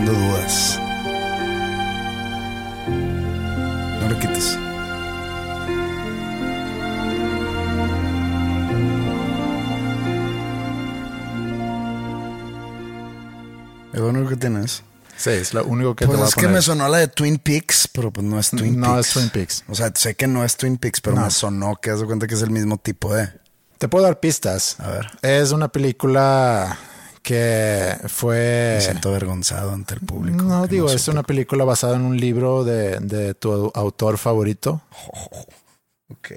[0.09, 0.81] Dudas.
[4.01, 4.57] No lo quites.
[13.93, 14.83] Es lo único que tienes.
[15.17, 17.09] Sí, es lo único que Pues te voy a es que me sonó la de
[17.09, 19.09] Twin Peaks, pero pues no es Twin No Peaks.
[19.09, 19.65] es Twin Peaks.
[19.69, 21.23] O sea, sé que no es Twin Peaks, pero No.
[21.25, 23.29] me sonó que haz de cuenta que es el mismo tipo de.
[23.79, 24.79] Te puedo dar pistas.
[24.79, 25.07] A ver.
[25.23, 26.79] Es una película
[27.29, 28.77] que fue...
[28.77, 30.43] Me siento avergonzado ante el público.
[30.43, 34.81] No, digo, es una película basada en un libro de, de tu au- autor favorito.
[36.11, 36.29] Ok.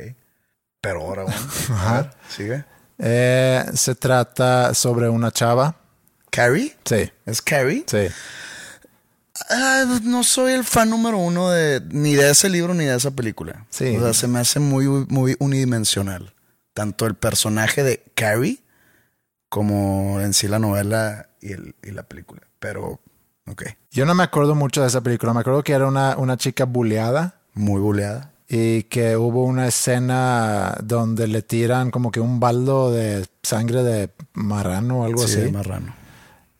[0.81, 1.39] Pero ahora, bueno.
[1.69, 2.01] A Ajá.
[2.01, 2.65] ver, sigue.
[2.99, 5.77] Eh, se trata sobre una chava.
[6.29, 6.75] ¿Carrie?
[6.83, 7.85] Sí, ¿Es Carrie?
[7.87, 8.07] sí.
[9.49, 13.11] Ah, no soy el fan número uno de ni de ese libro ni de esa
[13.11, 13.65] película.
[13.69, 13.95] Sí.
[13.95, 16.33] O sea, se me hace muy, muy unidimensional.
[16.73, 18.60] Tanto el personaje de Carrie
[19.51, 22.41] como en sí la novela y, el- y la película.
[22.57, 23.01] Pero,
[23.49, 23.63] ok.
[23.91, 25.33] Yo no me acuerdo mucho de esa película.
[25.33, 28.31] Me acuerdo que era una, una chica buleada Muy buleada.
[28.47, 34.09] y que hubo una escena donde le tiran como que un baldo de sangre de
[34.33, 35.41] marrano o algo Sí, así.
[35.41, 35.93] de marrano.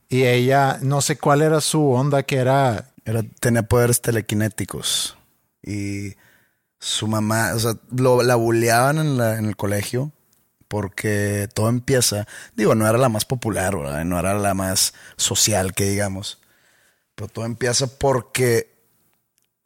[0.09, 5.17] Y ella, no sé cuál era su onda, que era Era, tenía poderes telequinéticos.
[5.63, 6.15] Y
[6.77, 10.11] su mamá, o sea, lo- la bulleaban en, la- en el colegio
[10.71, 12.25] porque todo empieza.
[12.55, 14.05] Digo, no era la más popular, ¿verdad?
[14.05, 16.39] no era la más social que digamos.
[17.13, 18.71] Pero todo empieza porque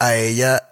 [0.00, 0.68] a ella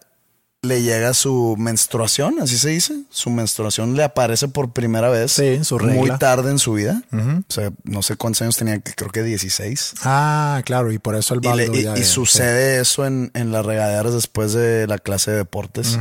[0.63, 2.95] le llega su menstruación, así se dice.
[3.11, 5.31] Su menstruación le aparece por primera vez.
[5.33, 7.01] Sí, su Muy tarde en su vida.
[7.13, 9.95] O sea, no sé cuántos años tenía, creo que 16.
[10.03, 12.05] Ah, claro, y por eso el Y, le- baldo y- ya- y sí.
[12.11, 15.97] sucede eso en, en las regaderas después de la clase de deportes.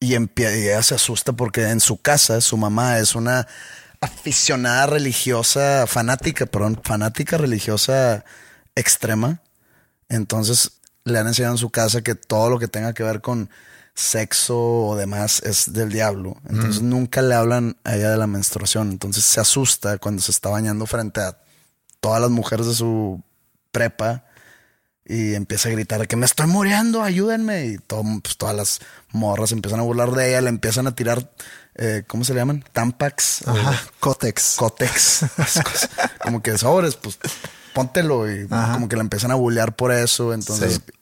[0.00, 3.46] Y ella se asusta porque en su casa su mamá es una
[4.00, 8.24] aficionada religiosa, fanática, perdón, fanática religiosa
[8.76, 9.40] extrema.
[10.08, 10.72] Entonces
[11.04, 13.50] le han enseñado en su casa que todo lo que tenga que ver con
[13.94, 16.36] sexo o demás es del diablo.
[16.48, 18.92] Entonces nunca le hablan a ella de la menstruación.
[18.92, 21.36] Entonces se asusta cuando se está bañando frente a
[22.00, 23.20] todas las mujeres de su
[23.72, 24.27] prepa
[25.08, 27.66] y empieza a gritar que me estoy muriendo, ayúdenme.
[27.66, 28.80] Y todo, pues, todas las
[29.12, 31.32] morras empiezan a burlar de ella, le empiezan a tirar,
[31.76, 32.62] eh, ¿cómo se le llaman?
[32.72, 33.42] Tampax.
[33.46, 33.80] o Ajá.
[34.00, 34.58] Cotex.
[34.58, 35.30] esas
[35.64, 35.90] cosas.
[36.22, 37.18] como que sobres, pues
[37.72, 38.30] póntelo.
[38.30, 38.74] Y Ajá.
[38.74, 40.34] como que la empiezan a bullear por eso.
[40.34, 40.92] Entonces Sí.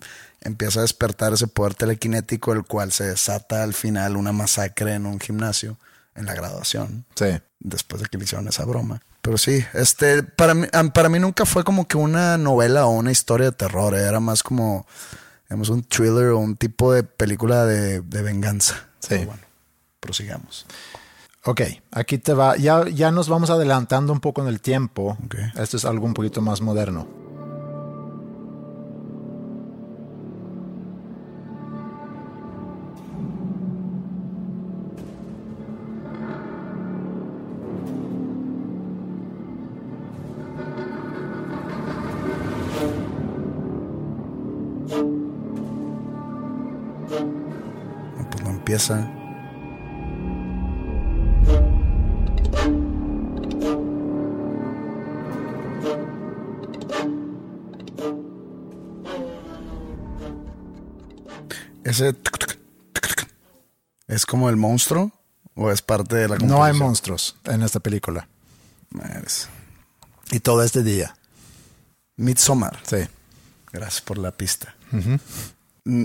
[0.42, 5.07] empieza a despertar ese poder telequinético, el cual se desata al final una masacre en
[5.07, 5.79] un gimnasio,
[6.14, 7.27] en la graduación Sí.
[7.59, 9.03] después de que le hicieron esa broma.
[9.27, 13.11] Pero sí, este, para mí, para mí nunca fue como que una novela o una
[13.11, 14.87] historia de terror, eh, era más como,
[15.49, 18.87] digamos, un thriller o un tipo de película de, de venganza.
[19.01, 19.09] Sí.
[19.09, 19.43] Pero bueno,
[19.99, 20.65] prosigamos.
[21.45, 21.61] Ok,
[21.91, 22.57] aquí te va.
[22.57, 25.19] Ya, ya nos vamos adelantando un poco en el tiempo.
[25.57, 27.26] Esto es algo un poquito más moderno.
[61.85, 62.59] Ese tuc, tuc,
[62.93, 63.29] tuc, tuc,
[64.09, 65.12] es como el monstruo
[65.55, 68.29] o es parte de la No hay monstruos en esta película.
[70.33, 71.17] Y todo es de día.
[72.17, 72.79] Midsommar.
[72.83, 73.09] Sí.
[73.73, 74.75] Gracias por la pista.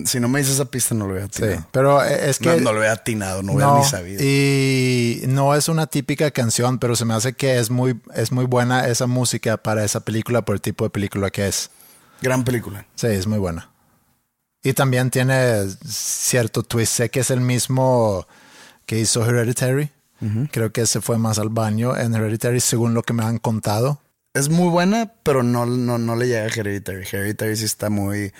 [0.05, 1.67] Si no me dices esa pista, no lo hubiera Sí, atinado.
[1.71, 2.61] pero eh, es No, que...
[2.61, 4.21] no lo hubiera atinado, no hubiera ni sabido.
[4.23, 8.45] Y no es una típica canción, pero se me hace que es muy, es muy
[8.45, 11.69] buena esa música para esa película por el tipo de película que es.
[12.21, 12.85] Gran película.
[12.95, 13.69] Sí, es muy buena.
[14.63, 16.93] Y también tiene cierto twist.
[16.93, 18.27] Sé que es el mismo
[18.85, 19.89] que hizo Hereditary.
[20.51, 23.99] Creo que se fue más al baño en Hereditary, según lo que me han contado.
[24.33, 27.03] Es muy buena, pero no, no, no le llega a Hereditary.
[27.11, 28.31] Hereditary sí está muy,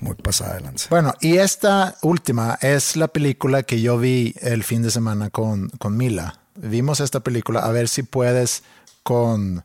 [0.00, 0.86] muy pasada de lanza.
[0.88, 5.68] Bueno, y esta última es la película que yo vi el fin de semana con,
[5.80, 6.38] con Mila.
[6.54, 8.62] Vimos esta película, a ver si puedes
[9.02, 9.64] con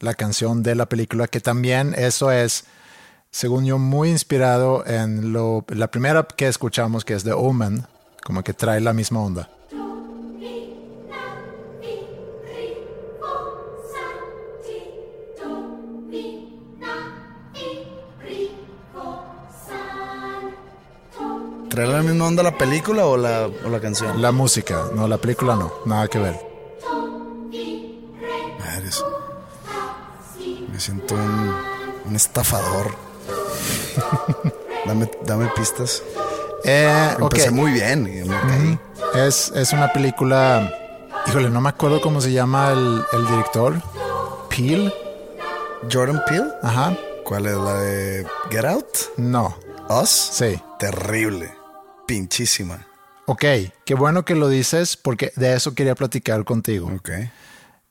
[0.00, 2.64] la canción de la película, que también eso es,
[3.30, 7.86] según yo, muy inspirado en lo, la primera que escuchamos, que es The Omen,
[8.22, 9.48] como que trae la misma onda.
[21.76, 24.20] ¿Trae la misma onda la película o la, o la canción?
[24.22, 26.40] La música, no, la película no, nada que ver.
[28.58, 29.04] Madres.
[30.72, 31.54] Me siento un,
[32.06, 32.94] un estafador.
[34.86, 36.02] dame, dame pistas.
[36.64, 37.14] Eh.
[37.20, 38.78] Empecé muy bien y me caí.
[39.14, 40.72] Es, es una película,
[41.26, 43.74] híjole, no me acuerdo cómo se llama el, el director.
[44.48, 44.92] Peel,
[45.92, 46.48] Jordan Peele.
[46.62, 48.86] ajá, ¿Cuál es la de Get Out?
[49.18, 49.54] no,
[49.90, 50.08] Us.
[50.08, 50.58] sí.
[50.78, 51.55] Terrible.
[52.06, 52.86] Pinchísima.
[53.26, 53.44] Ok,
[53.84, 56.90] qué bueno que lo dices porque de eso quería platicar contigo.
[56.94, 57.10] Ok.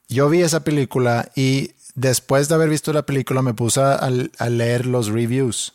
[0.08, 4.50] Yo vi esa película y después de haber visto la película me puse a, a
[4.50, 5.74] leer los reviews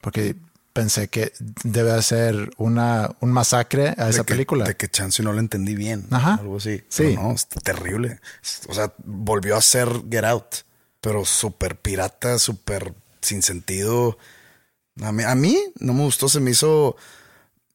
[0.00, 0.36] porque
[0.74, 4.64] pensé que debe ser una, un masacre a esa de que, película.
[4.66, 6.06] De que chance no la entendí bien.
[6.10, 6.34] Ajá.
[6.34, 6.82] Algo así.
[6.88, 7.04] Sí.
[7.04, 8.20] Pero no, está terrible.
[8.68, 10.56] O sea, volvió a ser Get Out.
[11.00, 14.18] Pero súper pirata, súper sin sentido.
[15.00, 16.28] A mí, a mí no me gustó.
[16.28, 16.96] Se me hizo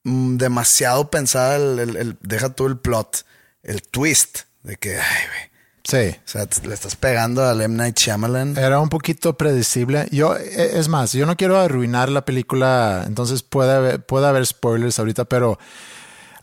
[0.04, 3.26] demasiado pensada el, el- el- Deja todo el plot.
[3.64, 4.40] El twist.
[4.64, 5.50] De que, ay, güey.
[5.84, 6.16] Sí.
[6.18, 7.76] O sea, le estás pegando al M.
[7.76, 8.58] Night Shyamalan.
[8.58, 10.08] Era un poquito predecible.
[10.12, 14.46] Yo, e- es más, yo no quiero arruinar la película, entonces puede haber, puede haber
[14.46, 15.58] spoilers ahorita, pero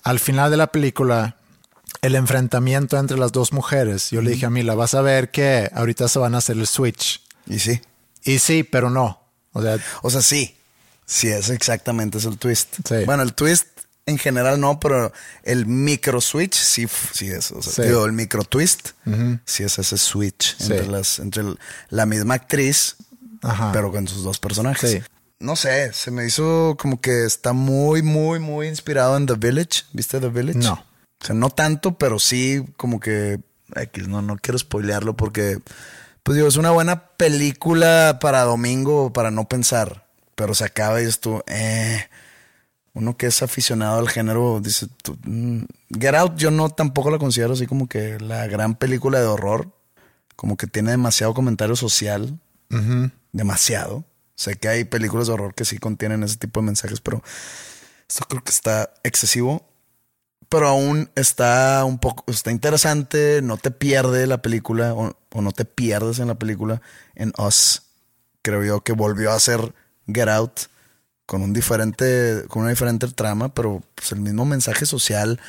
[0.02, 1.36] al final de la película,
[2.02, 5.70] el enfrentamiento entre las dos mujeres, yo le dije a Mila, vas a ver que
[5.74, 7.20] ahorita se van a hacer el switch.
[7.46, 7.80] Y sí.
[8.24, 9.20] Y sí, pero no.
[9.52, 10.55] O sea, O sea, sí.
[11.06, 12.76] Sí, es exactamente es el twist.
[12.86, 13.04] Sí.
[13.06, 13.66] Bueno, el twist
[14.06, 17.50] en general no, pero el micro switch sí, sí es.
[17.52, 17.82] O sea, Sí.
[17.82, 18.90] digo, el micro twist
[19.44, 20.72] sí es ese switch Sí.
[20.72, 21.44] entre, las, entre
[21.90, 22.96] la misma actriz,
[23.42, 23.70] Ajá.
[23.72, 25.02] pero con sus dos personajes.
[25.38, 29.82] No sé, se me hizo como que está muy, muy, muy inspirado en The Village.
[29.92, 30.58] ¿Viste The Village?
[30.58, 30.72] No.
[31.20, 33.40] O sea, no tanto, pero sí como que...
[34.06, 35.58] No, no quiero spoilearlo porque...
[36.22, 40.05] Pues digo, es una buena película para domingo, para no pensar.
[40.36, 42.06] Pero se acaba y tú, eh...
[42.96, 45.64] Uno que es aficionado al género dice, tú, mm,
[46.00, 49.70] Get Out yo no tampoco la considero así como que la gran película de horror.
[50.34, 52.38] Como que tiene demasiado comentario social.
[53.32, 54.04] Demasiado.
[54.34, 57.22] Sé que hay películas de horror que sí contienen ese tipo de mensajes, pero
[58.08, 59.68] esto creo que está excesivo.
[60.48, 65.52] Pero aún está un poco, está interesante, no te pierde la película o, o no
[65.52, 66.80] te pierdes en la película.
[67.14, 67.82] En Us,
[68.40, 69.74] creo yo que volvió a ser
[70.06, 70.60] Get Out
[71.26, 75.40] con un diferente, con una diferente trama, pero pues el mismo mensaje social,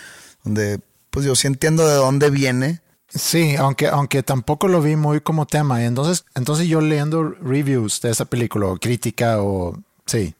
[0.44, 0.80] donde
[1.12, 2.82] pues yo sí entiendo de dónde viene.
[3.10, 5.84] Sí, aunque, aunque tampoco lo vi muy como tema.
[5.86, 10.36] Entonces, entonces yo leyendo reviews de esa película, o crítica, o sí,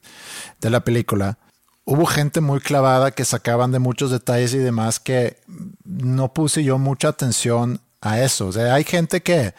[0.60, 1.38] de la película,
[1.86, 5.38] hubo gente muy clavada que sacaban de muchos detalles y demás que
[5.86, 8.48] no puse yo mucha atención a eso.
[8.48, 9.54] O sea, hay gente que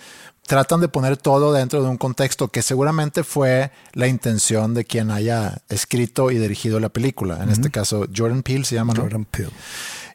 [0.49, 5.11] tratan de poner todo dentro de un contexto que seguramente fue la intención de quien
[5.11, 7.43] haya escrito y dirigido la película.
[7.43, 9.03] En este caso, Jordan Peele se llama, ¿no?
[9.03, 9.53] Jordan Peele.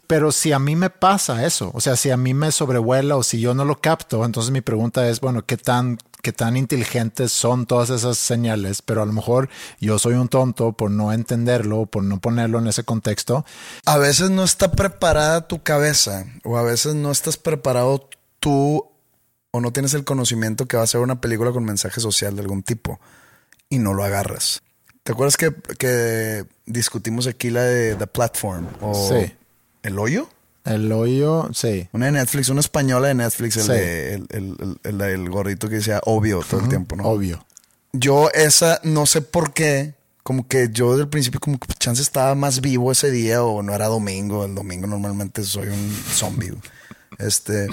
[0.08, 3.24] Pero si a mí me pasa eso, o sea, si a mí me sobrevuela o
[3.24, 7.32] si yo no lo capto, entonces mi pregunta es, bueno, ¿qué tan, qué tan inteligentes
[7.32, 8.82] son todas esas señales?
[8.82, 12.68] Pero a lo mejor yo soy un tonto por no entenderlo, por no ponerlo en
[12.68, 13.46] ese contexto.
[13.86, 18.93] A veces no está preparada tu cabeza o a veces no estás preparado tú
[19.56, 22.42] o no tienes el conocimiento que va a ser una película con mensaje social de
[22.42, 23.00] algún tipo
[23.70, 24.62] y no lo agarras.
[25.04, 29.32] ¿Te acuerdas que, que discutimos aquí la de The Platform o Sí.
[29.84, 30.28] El Hoyo?
[30.66, 31.90] El hoyo, sí.
[31.92, 33.72] Una de Netflix, una española de Netflix, el, Sí.
[33.74, 37.04] de- el, el- el- el- gordito que decía obvio todo el tiempo, ¿no?
[37.04, 37.46] Obvio.
[37.92, 42.02] Yo esa, no sé por qué, como que yo desde el principio como que chance
[42.02, 46.54] estaba más vivo ese día o no era domingo, el domingo normalmente soy un zombie.
[47.20, 47.68] Este,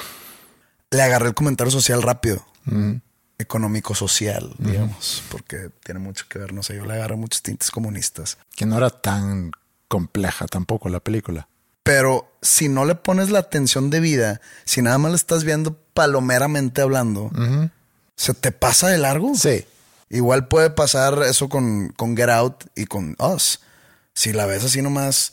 [0.91, 2.45] le agarré el comentario social rápido.
[3.39, 8.37] económico-social, digamos, porque tiene mucho que ver, no sé, yo le agarro muchos tintes comunistas.
[8.55, 9.53] Que no era tan
[9.89, 11.49] compleja tampoco la película.
[11.83, 16.83] Pero si no le pones la atención debida, si nada más la estás viendo palomeramente
[16.83, 17.31] hablando,
[18.15, 19.35] ¿se te pasa de largo?
[19.35, 19.65] Sí.
[20.11, 23.61] Igual puede pasar eso con, con Get Out y con Us.
[24.13, 25.33] Si la ves así nomás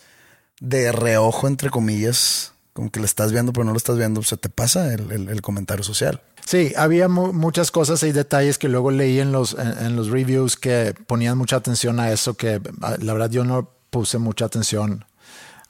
[0.60, 4.38] de reojo, entre comillas, como que la estás viendo pero no lo estás viendo, se
[4.38, 6.21] te pasa el, el- el comentario social.
[6.45, 10.09] Sí, había mu- muchas cosas y detalles que luego leí en los, en, en los
[10.09, 14.45] reviews que ponían mucha atención a eso, que ah, la verdad yo no puse mucha
[14.45, 15.05] atención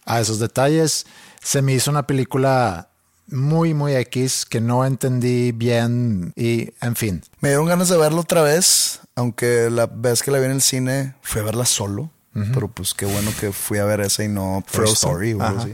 [0.06, 1.06] a esos detalles.
[1.42, 2.90] Se me hizo una película
[3.28, 7.22] muy, muy X que no entendí bien y, en fin.
[7.40, 10.62] Me dieron ganas de verla otra vez, aunque la vez que la vi en el
[10.62, 12.12] cine fui a verla solo.
[12.54, 14.94] Pero pues qué bueno que fui a ver esa y no Frozen.
[14.94, 15.74] Story o algo así.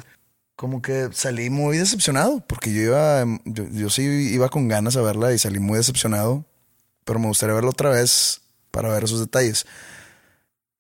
[0.56, 5.02] Como que salí muy decepcionado, porque yo iba, yo, yo sí iba con ganas a
[5.02, 6.46] verla y salí muy decepcionado.
[7.06, 8.42] Pero me gustaría verla otra vez
[8.72, 9.66] para ver esos detalles.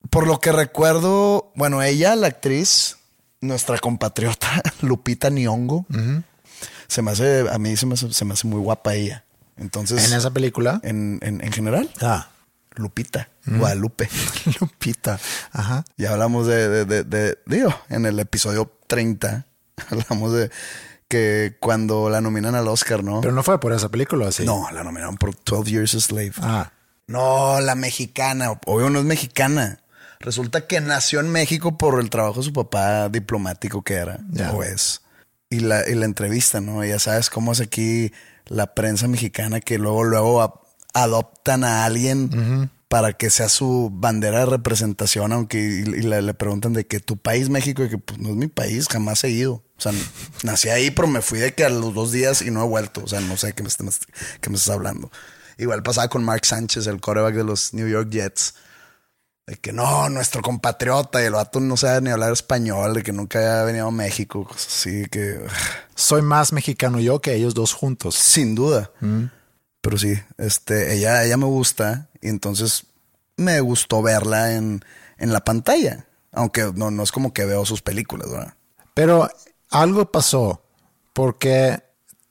[0.10, 2.98] Por lo que recuerdo, bueno, ella, la actriz,
[3.42, 5.86] nuestra compatriota Lupita Nyong'o,
[6.88, 9.26] se me hace, a mí se me hace, se me hace muy guapa ella.
[9.58, 10.80] Entonces, En esa película.
[10.84, 12.30] en, en- en general, Ah,
[12.76, 14.10] Lupita, Guadalupe.
[14.62, 15.20] Lupita.
[15.52, 15.86] Ajá.
[15.98, 19.46] Ya hablamos de, de, de, de- digo, en el episodio 30,
[19.90, 20.50] hablamos de
[21.08, 23.22] que cuando la nominan al Oscar, ¿no?
[23.22, 24.46] Pero no fue por esa película, sí.
[24.46, 26.34] No, la nominaron por 12 Years a Slave.
[26.42, 26.72] Ah,
[27.08, 29.80] No, la mexicana, obvio no es mexicana.
[30.20, 34.52] Resulta que nació en México por el trabajo de su papá diplomático que era, Ya.
[34.54, 35.02] o es.
[35.50, 36.84] Y la, y la entrevista, ¿no?
[36.84, 38.12] Ya sabes cómo es aquí
[38.48, 40.64] la prensa mexicana que luego, luego
[40.94, 46.34] adoptan a alguien para que sea su bandera de representación, aunque y, y le, le
[46.36, 49.32] preguntan de que tu país México, y que pues no es mi país, jamás he
[49.32, 49.64] ido.
[49.76, 49.91] O sea,
[50.44, 53.02] nací ahí, pero me fui de que a los dos días y no he vuelto.
[53.04, 53.70] O sea, no sé qué me,
[54.41, 55.12] qué me estás hablando.
[55.58, 58.54] Igual pasaba con Mark Sánchez, el quarterback de los New York Jets.
[59.48, 63.12] De que no, nuestro compatriota y el vato no sabe ni hablar español, de que
[63.12, 65.39] nunca había venido a México, cosas así que
[65.96, 68.14] soy más mexicano yo que ellos dos juntos.
[68.14, 68.91] sin duda.
[69.84, 72.86] Pero sí, este, ella, ella me gusta y entonces
[73.36, 74.82] me gustó verla en,
[75.18, 76.08] en la pantalla.
[76.32, 78.54] Aunque no, no es como que veo sus películas, ¿verdad?
[78.94, 79.30] Pero
[79.70, 80.64] algo pasó
[81.12, 81.84] porque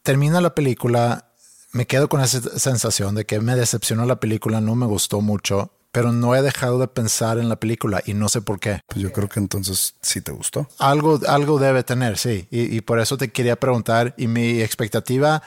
[0.02, 1.26] termina la película,
[1.72, 5.72] me quedo con esa sensación de que me decepcionó la película, no me gustó mucho,
[5.92, 8.80] pero no he dejado de pensar en la película y no sé por qué.
[8.86, 10.70] Pues yo creo que entonces sí te gustó.
[10.78, 12.48] Algo, algo debe tener, sí.
[12.50, 15.42] Y, y por eso te quería preguntar y mi expectativa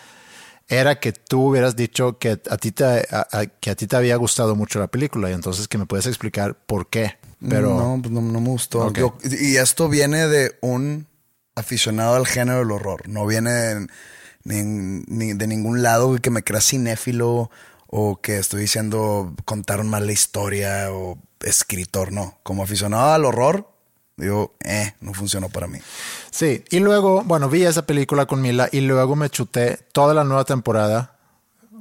[0.68, 3.96] era que tú hubieras dicho que a ti te, a- a- que a ti te
[3.96, 7.18] había gustado mucho la película y entonces que me puedes explicar por qué.
[7.48, 8.80] Pero no, pues no, no me gustó.
[8.94, 11.08] Yo- y esto viene de un
[11.56, 13.08] aficionado al género del horror.
[13.08, 13.88] No viene de,
[14.44, 17.52] ni- ni de ningún lado que me crea cinéfilo
[17.88, 22.12] o que estoy diciendo contaron mal la historia o escritor.
[22.12, 23.70] No, como aficionado al horror,
[24.18, 25.80] digo, eh, no funcionó para mí.
[26.32, 30.24] Sí, y luego, bueno, vi esa película con Mila y luego me chuté toda la
[30.24, 31.18] nueva temporada,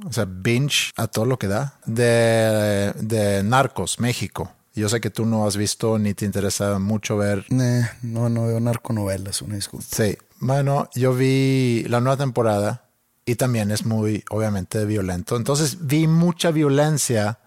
[0.05, 4.51] o sea, binge a todo lo que da, de, de Narcos, México.
[4.75, 7.45] Yo sé que tú no has visto ni te interesa mucho ver.
[7.49, 9.85] Eh, no, no veo narconovelas, una disculpa.
[9.89, 12.89] Sí, bueno, yo vi la nueva temporada
[13.25, 15.37] y también es muy, obviamente, violento.
[15.37, 17.39] Entonces vi mucha violencia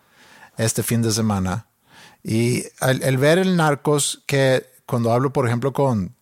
[0.56, 1.66] este fin de semana
[2.22, 6.14] y el, el ver el Narcos, que cuando hablo, por ejemplo, con,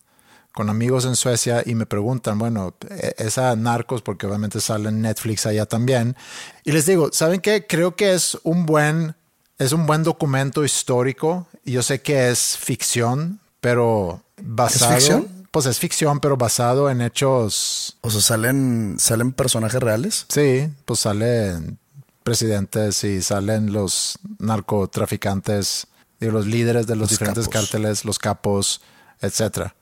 [0.52, 5.00] con amigos en Suecia y me preguntan, bueno, e- esa Narcos, porque obviamente sale en
[5.00, 6.16] Netflix allá también,
[6.64, 7.66] y les digo, ¿saben qué?
[7.66, 9.14] Creo que es un buen,
[9.58, 11.46] es un buen documento histórico.
[11.64, 14.94] y Yo sé que es ficción, pero basado.
[14.94, 15.28] ficción?
[15.52, 17.96] Pues es ficción, pero basado en hechos.
[18.02, 20.26] O sea, salen, salen personajes reales.
[20.28, 21.78] Sí, pues salen
[22.24, 25.86] presidentes y salen los narcotraficantes,
[26.20, 27.60] y los líderes de los, Los diferentes capos.
[27.70, 28.80] cárteles, los capos,
[29.20, 29.74] etcétera.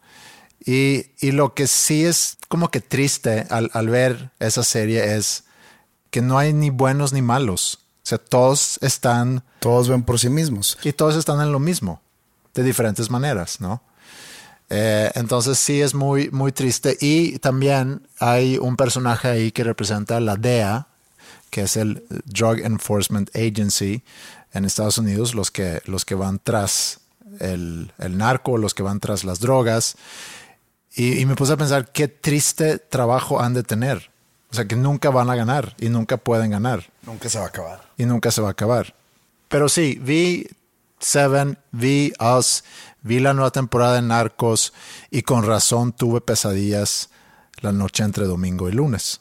[0.64, 5.44] Y, y lo que sí es como que triste al, al ver esa serie es
[6.10, 7.80] que no hay ni buenos ni malos.
[8.02, 10.78] O sea, todos están Todos ven por sí mismos.
[10.82, 12.02] y todos están en lo mismo,
[12.54, 13.82] de diferentes maneras, ¿no?
[14.70, 16.96] Eh, entonces sí es muy, muy triste.
[17.00, 20.88] Y también hay un personaje ahí que representa la DEA,
[21.50, 24.02] que es el Drug Enforcement Agency
[24.54, 27.00] en Estados Unidos, los que, los que van tras
[27.40, 29.96] el, el narco, los que van tras las drogas.
[30.94, 34.10] Y, y me puse a pensar qué triste trabajo han de tener.
[34.50, 37.48] O sea, que nunca van a ganar y nunca pueden ganar Nunca se va a
[37.48, 37.90] acabar.
[37.96, 38.94] y nunca se va a acabar.
[39.48, 40.46] Pero sí, vi
[41.00, 42.62] Seven, vi Us,
[43.02, 44.72] vi la nueva temporada de Narcos
[45.10, 47.10] y con razón tuve pesadillas
[47.60, 49.20] la noche entre domingo y lunes.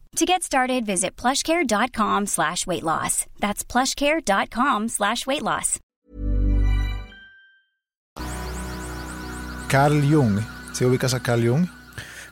[0.17, 3.25] To get started, visit plushcare.com slash weight loss.
[3.39, 5.79] That's plushcare.com slash weight loss.
[9.69, 10.39] Carl Jung.
[10.73, 11.67] ¿Sí ubicas a Carl Jung?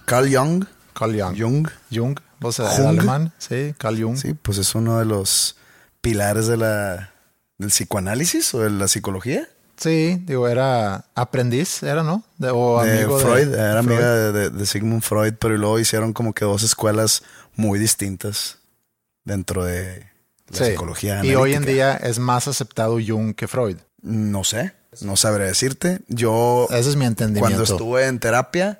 [0.05, 0.65] Carl Jung.
[0.93, 1.35] Carl Jung.
[1.37, 1.67] Jung.
[1.89, 2.17] Jung.
[2.41, 2.87] ¿Vos sabés Jung.
[2.99, 3.31] alemán?
[3.37, 4.17] Sí, Carl Jung.
[4.17, 5.55] Sí, pues es uno de los
[6.01, 7.13] pilares de la,
[7.57, 9.47] del psicoanálisis o de la psicología.
[9.77, 12.23] Sí, digo, era aprendiz, era, ¿no?
[12.37, 13.93] De- o de amigo de Freud, era Freud.
[13.95, 17.23] amiga de, de- de Sigmund Freud, pero luego hicieron como que dos escuelas
[17.55, 18.57] muy distintas
[19.23, 20.07] dentro de
[20.49, 20.65] la Sí.
[20.71, 21.23] psicología.
[21.23, 23.77] Y hoy en día es más aceptado Jung que Freud.
[24.01, 25.99] No sé, no sabré decirte.
[26.07, 27.55] Yo, Ese es mi entendimiento.
[27.57, 28.79] cuando estuve en terapia,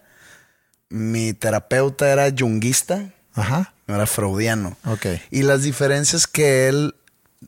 [0.90, 3.74] mi terapeuta era junguista, Ajá.
[3.88, 4.78] no era freudiano.
[4.86, 5.06] Ok.
[5.30, 6.96] Y las diferencias que él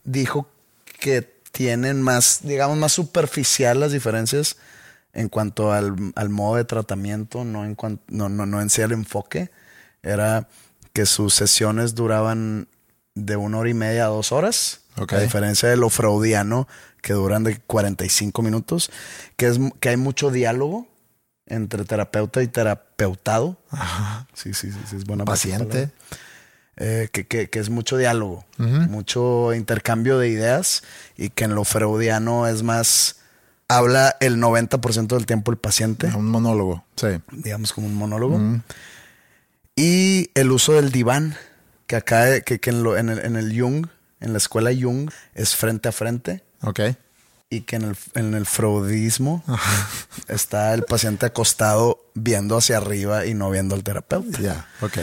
[0.03, 0.47] dijo
[0.99, 4.57] que tienen más, digamos, más superficial las diferencias
[5.13, 8.81] en cuanto al, al modo de tratamiento, no en, cuan- no, no, no en sí
[8.81, 9.49] al enfoque,
[10.03, 10.47] era
[10.93, 12.67] que sus sesiones duraban
[13.15, 14.81] de una hora y media a dos horas.
[14.97, 15.13] Ok.
[15.13, 16.67] A diferencia de lo freudiano,
[17.01, 18.91] que duran de 45 minutos,
[19.37, 20.87] que, es, que hay mucho diálogo
[21.47, 23.57] entre terapeuta y terapeutado.
[24.33, 25.89] Sí, sí, sí, sí, es buena Paciente.
[26.77, 30.83] Eh, que, que- que es mucho diálogo, mucho intercambio de ideas
[31.17, 33.17] y que en lo freudiano es más,
[33.67, 36.83] habla el 90% del tiempo el paciente, Un monólogo.
[36.95, 37.07] Sí.
[37.31, 38.39] digamos como un monólogo.
[39.75, 41.35] Y el uso del diván,
[41.87, 43.87] que acá, que, que en, lo- en el, en el Jung,
[44.19, 46.79] en la escuela Jung, es frente a frente Ok.
[47.49, 49.43] y que en el, en el freudismo
[50.27, 54.39] está el paciente acostado viendo hacia arriba y no viendo al terapeuta.
[54.39, 54.67] Ya.
[54.81, 54.99] Ok.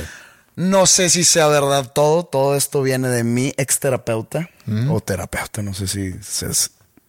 [0.57, 2.25] No sé si sea verdad todo.
[2.25, 4.51] Todo esto viene de mi ex terapeuta
[4.91, 5.63] o terapeuta.
[5.63, 6.49] No sé si se,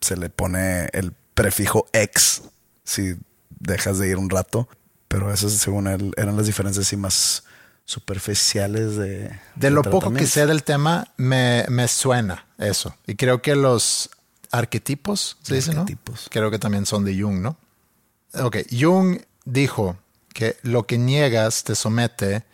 [0.01, 2.43] se le pone el prefijo ex
[2.84, 3.16] si
[3.60, 4.70] dejas de ir un rato.
[5.10, 7.43] Pero esas, según él, eran las diferencias así más
[7.84, 9.38] superficiales de.
[9.55, 12.95] De lo poco que sé del tema, me, me suena eso.
[13.07, 14.10] Y creo que los
[14.51, 15.82] arquetipos, ¿se dice, no?
[15.82, 16.28] Arquetipos.
[16.32, 17.57] Creo que también son de Jung, ¿no?
[18.34, 19.97] Ok, Jung dijo
[20.34, 22.45] que lo que niegas te somete,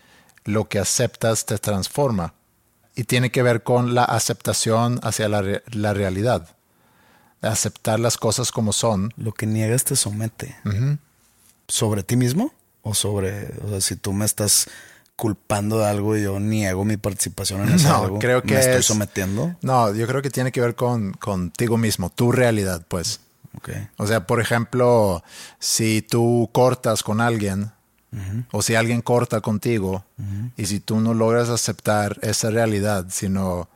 [0.45, 2.33] lo que aceptas te transforma.
[2.95, 6.55] Y tiene que ver con la aceptación hacia la, re- la realidad.
[7.41, 9.13] Aceptar las cosas como son.
[9.17, 10.55] Lo que niegas te somete.
[11.67, 12.53] ¿Sobre ti mismo?
[12.81, 13.47] O sobre.
[13.63, 14.67] O sea, si tú me estás
[15.15, 18.59] culpando de algo y yo niego mi participación en ese No, algo, creo que me
[18.59, 19.55] estoy es- sometiendo.
[19.61, 23.21] No, yo creo que tiene que ver con contigo mismo, tu realidad, pues.
[23.57, 23.69] Ok.
[23.97, 25.23] O sea, por ejemplo,
[25.59, 27.71] si tú cortas con alguien
[28.51, 30.05] o si alguien corta contigo
[30.55, 33.67] y si tú no logras aceptar esa realidad, sino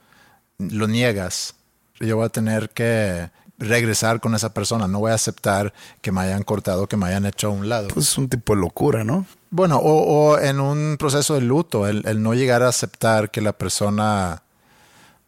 [0.59, 1.55] lo niegas,
[1.99, 3.29] yo voy a tener que
[3.59, 4.87] regresar con esa persona.
[4.87, 7.89] No voy a aceptar que me hayan cortado, que me hayan hecho a un lado.
[7.89, 9.25] Pues es un tipo de locura, ¿no?
[9.51, 13.41] Bueno, o, o en un proceso de luto, el, el no llegar a aceptar que
[13.41, 14.43] la persona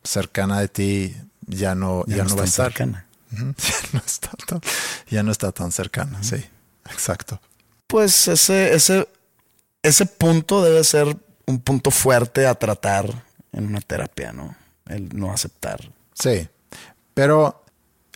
[0.04, 1.16] cercana de ti
[1.46, 2.68] ya no, ya no, va a estar.
[2.68, 3.06] cercana.
[3.32, 4.62] Ya no está tan,
[5.10, 6.44] ya no está tan cercana, sí,
[6.86, 7.40] exacto.
[7.88, 9.08] Pues ese, ese,
[9.84, 11.16] ese punto debe ser
[11.46, 13.24] un punto fuerte a tratar
[13.54, 14.54] en una terapia, ¿no?
[14.86, 15.80] El no aceptar.
[16.14, 16.48] Sí,
[17.14, 17.61] pero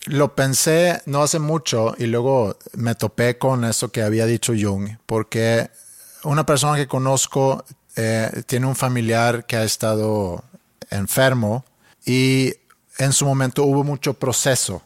[0.06, 4.98] lo pensé no hace mucho y luego me topé con eso que había dicho Jung,
[5.06, 5.70] porque
[6.24, 7.64] una persona que conozco
[7.96, 10.44] eh, tiene un familiar que ha estado
[10.90, 11.66] enfermo
[12.06, 12.54] y
[12.98, 14.84] en su momento hubo mucho proceso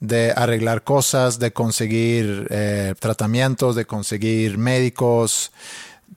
[0.00, 5.52] de arreglar cosas, de conseguir eh, tratamientos, de conseguir médicos,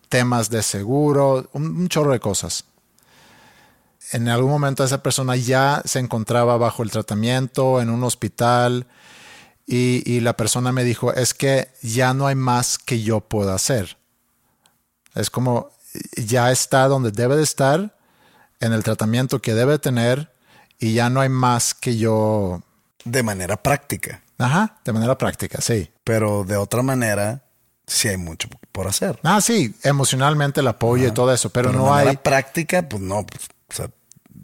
[0.10, 2.66] temas de seguro, un, un chorro de cosas
[4.12, 8.88] en algún momento esa persona ya se encontraba bajo el tratamiento en un hospital
[9.68, 13.56] y, y, la persona me dijo, es que ya no hay más que yo pueda
[13.56, 13.98] hacer.
[15.16, 15.72] Es como,
[16.18, 17.96] ya está donde debe de estar,
[18.60, 20.32] en el tratamiento que debe tener
[20.80, 22.62] y ya no hay más que yo
[23.04, 24.22] de manera práctica.
[24.38, 25.90] Ajá, de manera práctica, sí.
[26.04, 27.44] Pero de otra manera,
[27.88, 29.20] sí hay mucho por hacer.
[29.24, 32.18] Ah, sí, emocionalmente el apoyo y todo eso, pero, Pero no de manera hay...
[32.18, 33.90] práctica, pues no, pues, o sea,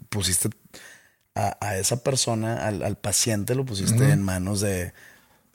[0.08, 0.50] pusiste
[1.34, 4.92] a, a esa persona, al, al paciente, lo pusiste en manos de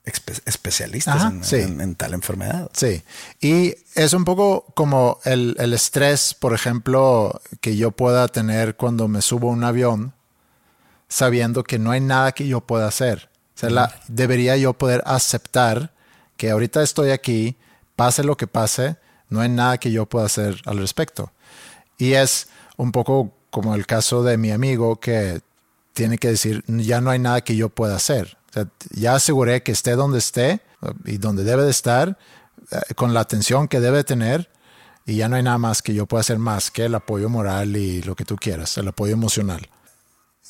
[0.05, 1.57] espe- especialistas Ajá, en, sí.
[1.57, 2.69] en- en tal enfermedad.
[2.73, 3.03] Sí,
[3.41, 9.07] y es un poco como el, el estrés, por ejemplo, que yo pueda tener cuando
[9.07, 10.13] me subo a un avión,
[11.07, 13.29] sabiendo que no hay nada que yo pueda hacer.
[13.55, 15.93] O sea, la- debería yo poder aceptar
[16.37, 17.55] que ahorita estoy aquí,
[17.95, 18.97] pase lo que pase,
[19.29, 21.31] no hay nada que yo pueda hacer al respecto.
[21.97, 22.47] Y es
[22.77, 25.41] un poco como el caso de mi amigo que
[25.93, 28.37] tiene que decir, ya no hay nada que yo pueda hacer.
[28.91, 30.61] Ya aseguré que esté donde esté
[31.05, 32.19] y donde debe de estar,
[32.69, 34.51] eh, con la atención que debe tener,
[35.07, 37.75] y ya no hay nada más que yo pueda hacer más que el apoyo moral
[37.75, 39.67] y lo que tú quieras, el apoyo emocional.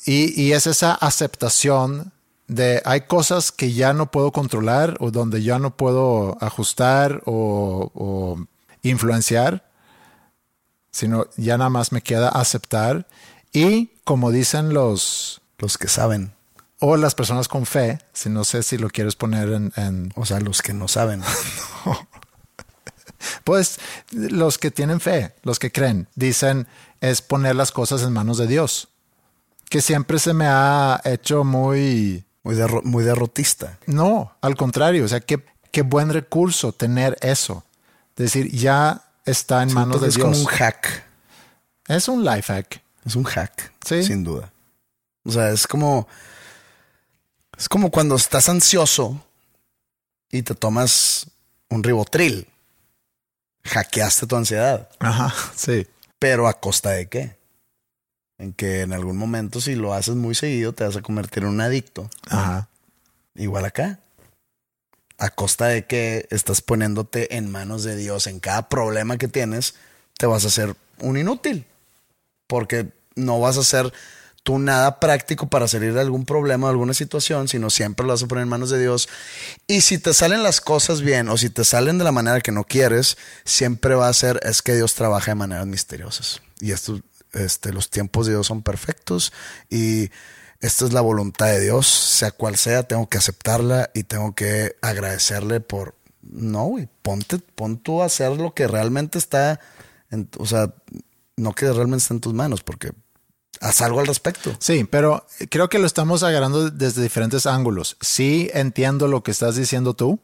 [0.04, 2.12] Y, es esa aceptación
[2.46, 8.38] de hay cosas que ya no puedo controlar o donde ya no puedo ajustar o
[8.82, 9.67] influenciar,
[10.90, 13.06] sino ya nada más me queda aceptar.
[13.52, 16.32] Y como dicen los, Los que saben,
[16.80, 20.24] o las personas con fe, si no sé si lo quieres poner en, en- o
[20.24, 21.22] sea, los que no saben.
[23.44, 23.78] pues
[24.12, 26.66] los que tienen fe, los que creen, dicen
[27.00, 28.88] es poner las cosas en manos de Dios,
[29.68, 33.78] que siempre se me ha hecho muy, Muy, derro- muy derrotista.
[33.86, 37.64] no, al contrario, o sea, qué, qué buen recurso tener eso,
[38.16, 40.26] decir, ya está en manos de es Dios.
[40.26, 41.04] como un hack.
[41.86, 42.82] Es un life hack.
[43.04, 44.02] Es un hack, Sí.
[44.02, 44.52] sin duda.
[45.24, 46.06] O sea, es como.
[47.56, 49.24] Es como cuando estás ansioso
[50.30, 51.26] y te tomas
[51.70, 52.46] un ribotril.
[53.64, 54.88] Hackeaste tu ansiedad.
[55.00, 55.86] Ajá, sí.
[56.18, 57.36] Pero a costa de qué?
[58.38, 61.48] En que en algún momento, si lo haces muy seguido, te vas a convertir en
[61.50, 62.08] un adicto.
[62.28, 62.68] Ajá.
[63.34, 63.98] Igual acá.
[65.18, 69.74] A costa de que estás poniéndote en manos de Dios en cada problema que tienes,
[70.16, 71.66] te vas a hacer un inútil.
[72.46, 73.92] Porque no vas a hacer
[74.48, 78.22] tú nada práctico para salir de algún problema o alguna situación, sino siempre lo vas
[78.22, 79.08] a poner en manos de Dios.
[79.66, 82.50] Y si te salen las cosas bien o si te salen de la manera que
[82.50, 86.40] no quieres, siempre va a ser es que Dios trabaja de maneras misteriosas.
[86.60, 87.00] Y esto,
[87.34, 89.34] este, los tiempos de Dios son perfectos
[89.68, 90.10] y
[90.60, 94.76] esta es la voluntad de Dios, sea cual sea, tengo que aceptarla y tengo que
[94.82, 99.60] agradecerle por no, ponte, pon tú a hacer lo que realmente está,
[100.10, 100.74] en- o sea,
[101.36, 102.92] no que realmente está en tus manos, porque
[103.60, 104.54] haz algo al respecto.
[104.58, 107.96] Sí, pero creo que lo estamos agarrando desde diferentes ángulos.
[108.00, 110.20] Sí entiendo lo que estás diciendo tú,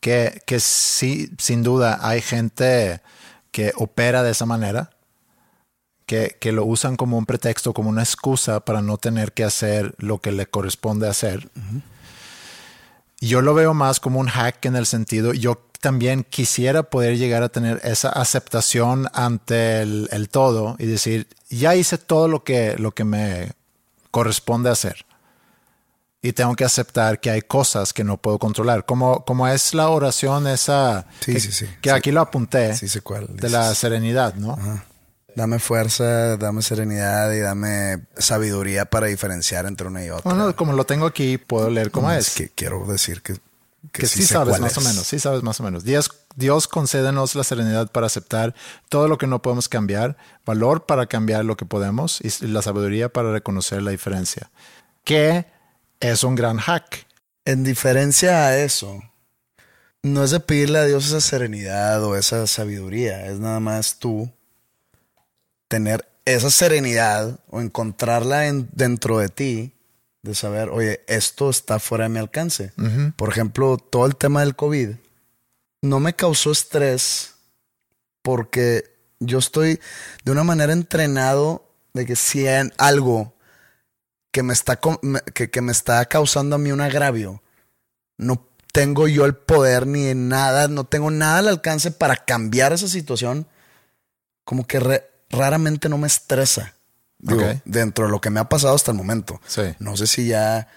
[0.00, 3.02] que, que sí, sin duda, hay gente
[3.50, 4.90] que opera de esa manera,
[6.10, 9.94] que, que lo usan como un pretexto, como una excusa para no tener que hacer
[9.98, 11.48] lo que le corresponde hacer.
[13.20, 17.44] Yo lo veo más como un hack en el sentido, yo también quisiera poder llegar
[17.44, 22.74] a tener esa aceptación ante el, el todo y decir, ya hice todo lo que,
[22.76, 23.52] lo que me
[24.10, 25.06] corresponde hacer.
[26.22, 28.84] Y tengo que aceptar que hay cosas que no puedo controlar.
[28.84, 31.66] Como, como es la oración esa Sí, que, sí, sí.
[31.80, 34.58] que aquí lo apunté cuál de la serenidad, ¿no?
[35.40, 40.30] Dame fuerza, dame serenidad y dame sabiduría para diferenciar entre una y otra.
[40.30, 42.34] Bueno, como lo tengo aquí, puedo leer cómo es.
[42.34, 43.38] que quiero decir que,
[43.90, 45.82] que, sí, sabes más o menos, sí sabes más o menos.
[45.82, 48.54] Dios, Dios concédenos la serenidad para aceptar
[48.90, 53.08] todo lo que no podemos cambiar, valor para cambiar lo que podemos y la sabiduría
[53.08, 54.50] para reconocer la diferencia.
[55.04, 55.46] Que
[56.00, 57.06] es un gran hack.
[57.46, 59.02] En diferencia a eso,
[60.02, 64.30] no es de pedirle a Dios esa serenidad o esa sabiduría, es nada más tú
[65.70, 69.72] tener esa serenidad o encontrarla en- dentro de ti,
[70.22, 72.72] de saber, oye, esto está fuera de mi alcance.
[73.16, 74.90] Por ejemplo, todo el tema del COVID
[75.82, 77.34] no me causó estrés
[78.22, 78.84] porque
[79.20, 79.80] yo estoy
[80.24, 81.64] de una manera entrenado
[81.94, 83.34] de que si hay algo
[84.32, 84.78] que me está
[85.34, 87.42] que, que me está causando a mí un agravio,
[88.18, 92.88] no tengo yo el poder ni nada, no tengo nada al alcance para cambiar esa
[92.88, 93.46] situación,
[94.44, 96.74] como que re- raramente no me estresa.
[97.18, 99.40] Digo, dentro de lo que me ha pasado hasta el momento.
[99.46, 99.62] Sí.
[99.78, 100.68] No sé si ya,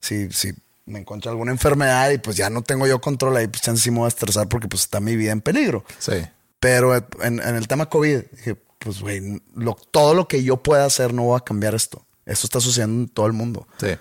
[0.00, 0.52] si, si
[0.84, 3.90] me encuentro alguna enfermedad y pues ya no tengo yo control ahí, pues chance sí
[3.90, 5.84] me voy a estresar porque pues está mi vida en peligro.
[5.98, 6.14] Sí.
[6.58, 10.84] Pero en, en el tema COVID, dije, pues güey, lo- todo lo que yo pueda
[10.84, 12.04] hacer no va a cambiar esto.
[12.26, 13.66] Esto está sucediendo en todo el mundo.
[13.80, 13.96] Sí.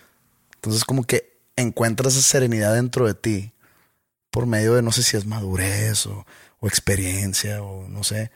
[0.55, 3.51] Entonces como que encuentras esa serenidad dentro de ti
[4.31, 6.25] por medio de no sé si es madurez o,
[6.59, 8.31] o experiencia o no sé.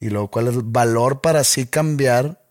[0.00, 2.42] Y luego cuál es el valor para así cambiar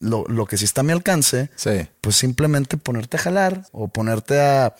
[0.00, 1.88] lo, lo que sí está a mi alcance, Sí.
[2.00, 4.74] pues simplemente ponerte a jalar o ponerte a,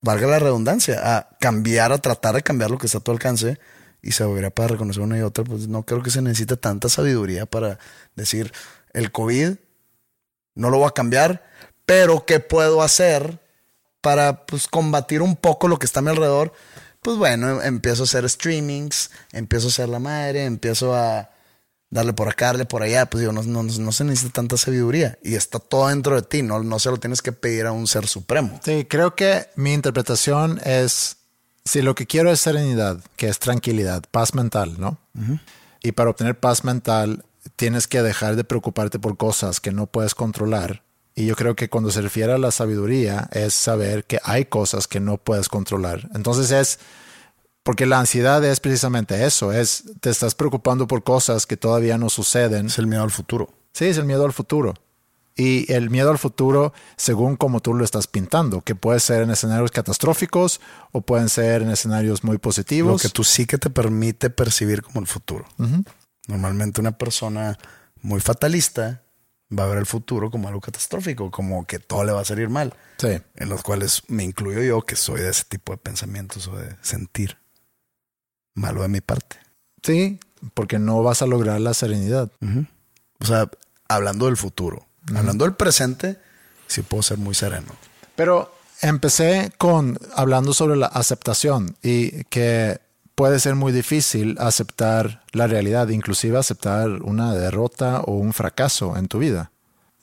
[0.00, 3.58] valga la redundancia, a cambiar, a tratar de cambiar lo que está a tu alcance
[4.02, 7.46] y sabiduría para reconocer una y otra, pues no creo que se necesite tanta sabiduría
[7.46, 7.78] para
[8.14, 8.52] decir,
[8.92, 9.54] el COVID
[10.54, 11.44] no lo voy a cambiar,
[11.84, 13.40] pero ¿qué puedo hacer
[14.00, 16.52] para pues combatir un poco lo que está a mi alrededor?
[17.02, 21.30] Pues bueno, empiezo a hacer streamings, empiezo a hacer la madre, empiezo a
[21.90, 25.18] darle por acá, darle por allá, pues digo, no, no, no se necesita tanta sabiduría
[25.22, 27.86] y está todo dentro de ti, no, no se lo tienes que pedir a un
[27.86, 28.60] ser supremo.
[28.62, 31.16] Sí, creo que mi interpretación es,
[31.64, 34.98] si lo que quiero es serenidad, que es tranquilidad, paz mental, ¿no?
[35.82, 37.24] Y para obtener paz mental
[37.56, 40.82] tienes que dejar de preocuparte por cosas que no puedes controlar.
[41.18, 44.86] Y yo creo que cuando se refiere a la sabiduría es saber que hay cosas
[44.86, 46.08] que no puedes controlar.
[46.14, 46.78] Entonces es,
[47.64, 52.08] porque la ansiedad es precisamente eso, es, te estás preocupando por cosas que todavía no
[52.08, 52.66] suceden.
[52.66, 53.52] Es el miedo al futuro.
[53.72, 54.74] Sí, es el miedo al futuro.
[55.34, 59.32] Y el miedo al futuro, según como tú lo estás pintando, que puede ser en
[59.32, 60.60] escenarios catastróficos
[60.92, 63.02] o pueden ser en escenarios muy Lo positivos.
[63.02, 65.46] que tú sí que te permite percibir como el futuro.
[66.28, 67.58] Normalmente una persona
[68.02, 69.02] muy fatalista
[69.56, 72.48] va a ver el futuro como algo catastrófico, como que todo le va a salir
[72.48, 72.74] mal.
[72.98, 73.20] Sí.
[73.36, 76.76] En los cuales me incluyo yo, que soy de ese tipo de pensamientos o de
[76.82, 77.38] sentir.
[78.54, 79.36] Malo de mi parte.
[79.82, 80.20] Sí,
[80.54, 82.30] porque no vas a lograr la serenidad.
[83.20, 83.48] O sea,
[83.88, 86.18] hablando del futuro, hablando del presente,
[86.66, 87.74] sí puedo ser muy sereno.
[88.16, 92.80] Pero empecé con hablando sobre la aceptación y que
[93.18, 99.08] puede ser muy difícil aceptar la realidad, inclusive aceptar una derrota o un fracaso en
[99.08, 99.50] tu vida.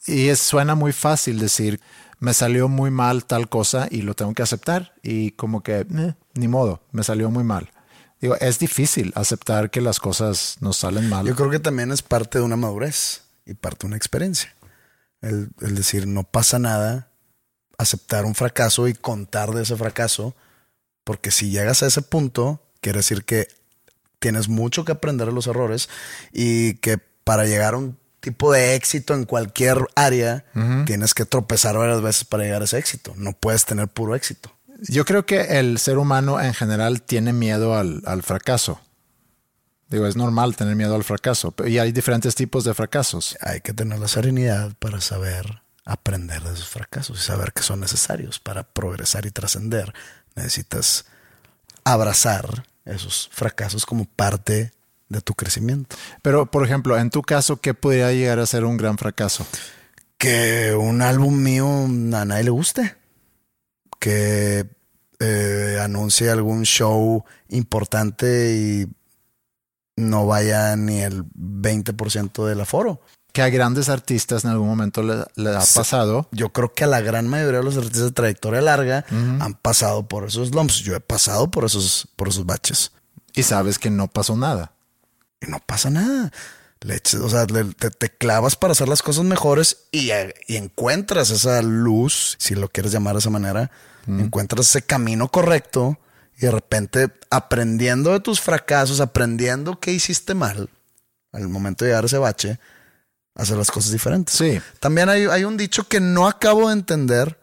[0.05, 1.80] Y es, suena muy fácil decir,
[2.20, 6.13] me salió muy mal tal cosa y lo tengo que aceptar y como que, eh,
[6.34, 7.72] ni modo, me salió muy mal.
[8.20, 11.26] Digo, es difícil aceptar que las cosas nos salen mal.
[11.26, 14.53] Yo creo que también es parte de una madurez y parte de una experiencia.
[15.22, 17.07] El, el decir, no pasa nada,
[17.78, 20.36] aceptar un fracaso y contar de ese fracaso,
[21.05, 23.47] porque si llegas a ese punto, quiere decir que
[24.19, 25.89] tienes mucho que aprender de los errores
[26.31, 30.45] y que para llegar a un tipo de éxito en cualquier área,
[30.86, 33.15] tienes que tropezar varias veces para llegar a ese éxito.
[33.17, 34.55] No puedes tener puro éxito.
[34.88, 38.79] Yo creo que el ser humano en general tiene miedo al, al fracaso.
[39.89, 43.36] Digo, es normal tener miedo al fracaso, y hay diferentes tipos de fracasos.
[43.41, 47.79] Hay que tener la serenidad para saber aprender de esos fracasos y saber que son
[47.79, 49.91] necesarios para progresar y trascender.
[50.36, 51.05] Necesitas
[51.83, 54.71] abrazar esos fracasos como parte
[55.09, 55.95] de tu crecimiento.
[56.21, 59.45] Pero, por ejemplo, en tu caso, ¿qué podría llegar a ser un gran fracaso?
[60.17, 62.95] Que un álbum mío a nadie le guste.
[63.99, 64.67] Que
[65.19, 68.88] eh, anuncie algún show importante y
[69.95, 73.01] no vaya ni el 20% del aforo.
[73.36, 76.29] Que a grandes artistas en algún momento le, le ha pasado.
[76.31, 79.03] Yo creo que a la gran mayoría de los artistas de trayectoria larga
[79.41, 80.77] han pasado por esos lumps.
[80.79, 82.93] Yo he pasado por esos, por esos baches.
[83.33, 84.71] Y sabes que no pasó nada.
[85.41, 86.31] Y no pasa nada.
[86.79, 90.55] Le o sea, le- te, te clavas para hacer las cosas mejores y, eh, y
[90.55, 93.69] encuentras esa luz, si lo quieres llamar de esa manera.
[94.07, 95.97] Encuentras ese camino correcto
[96.38, 100.69] y de repente aprendiendo de tus fracasos, aprendiendo qué hiciste mal
[101.33, 102.59] al momento de llegar a ese bache,
[103.36, 104.36] hacer las cosas diferentes.
[104.36, 104.59] Sí.
[104.79, 107.39] También hay, hay un dicho que no acabo de entender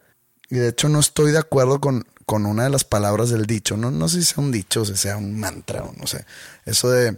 [0.49, 3.77] y de hecho no estoy de acuerdo con, con una de las palabras del dicho.
[3.77, 6.25] No, no sé si sea un dicho o si sea un mantra o no sé.
[6.65, 7.17] Eso de...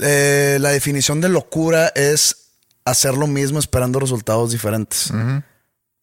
[0.00, 2.36] eh, la definición de locura es
[2.84, 5.10] hacer lo mismo esperando resultados diferentes.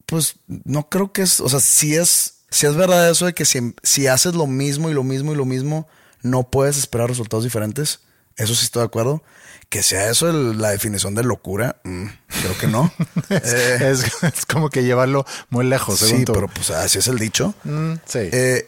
[0.06, 3.46] Pues no creo que es, o sea, si es, si es verdad eso de que
[3.46, 5.88] si, si haces lo mismo y lo mismo y lo mismo,
[6.20, 8.00] no puedes esperar resultados diferentes.
[8.36, 9.22] Eso sí estoy de acuerdo.
[9.68, 12.92] Que sea eso el- la definición de locura, mm, creo que no.
[13.30, 16.32] Eh, Es, es como que llevarlo muy lejos, según sí, tú.
[16.32, 17.54] pero pues así es el dicho.
[17.64, 18.18] Mm, sí.
[18.32, 18.66] Eh,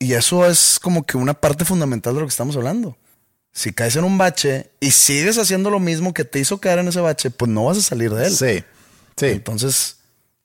[0.00, 2.96] y, y eso es como que una parte fundamental de lo que estamos hablando.
[3.52, 6.88] Si caes en un bache y sigues haciendo lo mismo que te hizo caer en
[6.88, 8.34] ese bache, pues no vas a salir de él.
[8.36, 8.64] sí.
[9.16, 9.26] Sí.
[9.26, 9.96] Entonces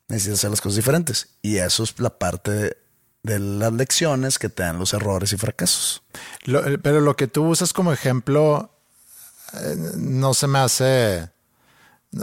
[0.07, 1.27] necesitas hacer las cosas diferentes.
[1.43, 2.75] Y eso es la parte
[3.23, 6.03] de, las lecciones que te dan los errores y fracasos.
[6.43, 8.69] Lo- pero lo que tú usas como ejemplo
[9.53, 11.29] eh, no se me hace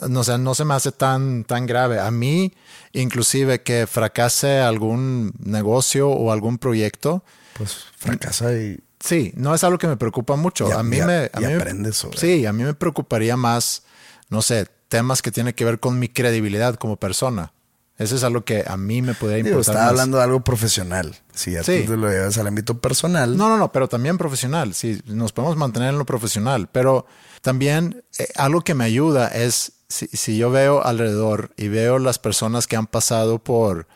[0.09, 1.99] no, sé, no se me hace tan, tan grave.
[1.99, 2.53] A mí,
[2.93, 7.25] inclusive que fracase algún negocio o algún proyecto,
[7.55, 10.69] Pues fracasa y sí, no es algo que me preocupa mucho.
[10.69, 13.37] Y- a mí y- me, a y mí aprendes sobre Sí, a mí me preocuparía
[13.37, 13.83] más,
[14.29, 17.53] no sé, temas que tienen que ver con mi credibilidad como persona.
[18.01, 19.75] Eso es algo que a mí me podría Digo, importar.
[19.75, 19.91] estaba más.
[19.91, 21.17] hablando de algo profesional.
[21.35, 21.83] Si ya Sí.
[21.85, 23.37] tú te lo llevas al ámbito personal.
[23.37, 24.73] No, no, no, pero también profesional.
[24.75, 26.69] Sí, nos podemos mantener en lo profesional.
[26.73, 27.05] Pero
[27.43, 32.19] también eh, algo que me ayuda es si, si yo veo alrededor y veo las
[32.19, 33.87] personas que han pasado por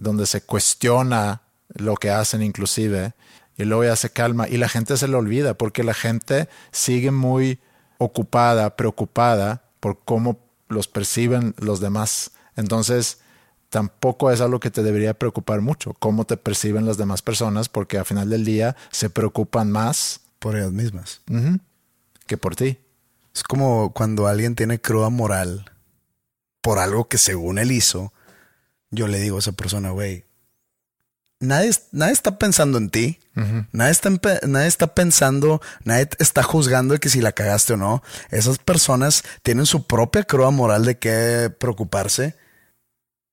[0.00, 1.42] donde se cuestiona
[1.74, 3.14] lo que hacen inclusive
[3.56, 7.12] y luego ya se calma y la gente se le olvida porque la gente sigue
[7.12, 7.60] muy
[7.98, 12.32] ocupada, preocupada por cómo los perciben los demás.
[12.56, 13.18] Entonces,
[13.74, 17.98] tampoco es algo que te debería preocupar mucho, cómo te perciben las demás personas, porque
[17.98, 21.22] al final del día se preocupan más Por ellas mismas.
[22.28, 22.78] que por ti.
[23.34, 25.72] Es como cuando alguien tiene cruda moral
[26.60, 28.12] por algo que según él hizo,
[28.92, 30.24] yo le digo a esa persona, güey,
[31.40, 33.18] nadie, nadie está pensando en ti.
[33.72, 34.10] nadie, está,
[34.46, 38.04] nadie está pensando, nadie está juzgando de que si la cagaste o no.
[38.30, 42.36] Esas personas tienen su propia cruda moral de qué preocuparse.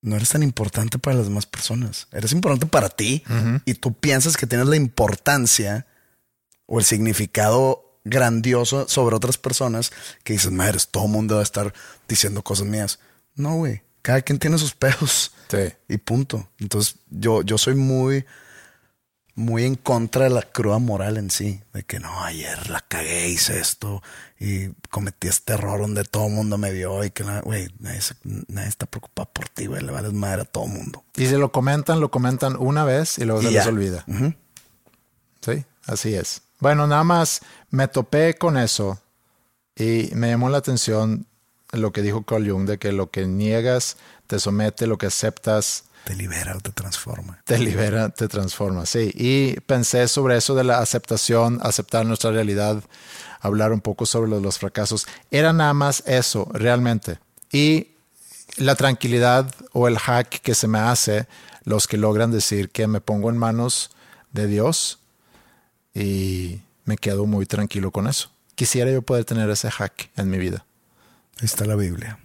[0.02, 2.08] No eres tan importante para las demás personas.
[2.12, 3.22] Eres importante para ti
[3.64, 5.86] y tú piensas que tienes la importancia
[6.66, 9.92] o el significado grandioso sobre otras personas
[10.24, 11.72] que dices, madre, todo el mundo va a estar
[12.08, 12.98] diciendo cosas mías.
[13.36, 13.82] No, güey.
[14.02, 15.72] Cada quien tiene sus pedos Sí.
[15.88, 16.48] y punto.
[16.58, 18.24] Entonces, yo, yo soy muy,
[19.34, 21.62] muy en contra de la cruda moral en sí.
[21.72, 24.02] De que no, ayer la cagué, hice esto
[24.38, 28.16] y cometí este error donde todo el mundo me vio y que, güey, nadie, se-
[28.24, 29.82] nadie está preocupado por ti, güey.
[29.82, 31.04] Le vales madre a todo el mundo.
[31.16, 33.60] Y si lo comentan, lo comentan una vez y luego Y se ya.
[33.60, 34.04] les olvida.
[35.40, 36.42] Sí, así es.
[36.60, 39.00] Bueno, nada más me topé con eso
[39.74, 41.26] y me llamó la atención
[41.72, 45.84] lo que dijo Carl Jung de que lo que niegas te somete, lo que aceptas
[46.04, 47.40] Te libera o te transforma.
[47.44, 48.86] te libera, te transforma.
[48.86, 52.82] Sí, y pensé sobre eso de la aceptación, aceptar nuestra realidad,
[53.40, 55.06] hablar un poco sobre los fracasos.
[55.30, 57.18] Era nada más eso, realmente.
[57.52, 57.88] Y
[58.56, 61.26] la tranquilidad o el hack que se me hace,
[61.64, 63.90] los que logran decir que me pongo en manos
[64.32, 64.98] de Dios
[65.94, 68.30] y me quedo muy tranquilo con eso.
[68.54, 70.64] Quisiera yo poder tener ese hack en mi vida.
[71.40, 72.18] Está la Biblia.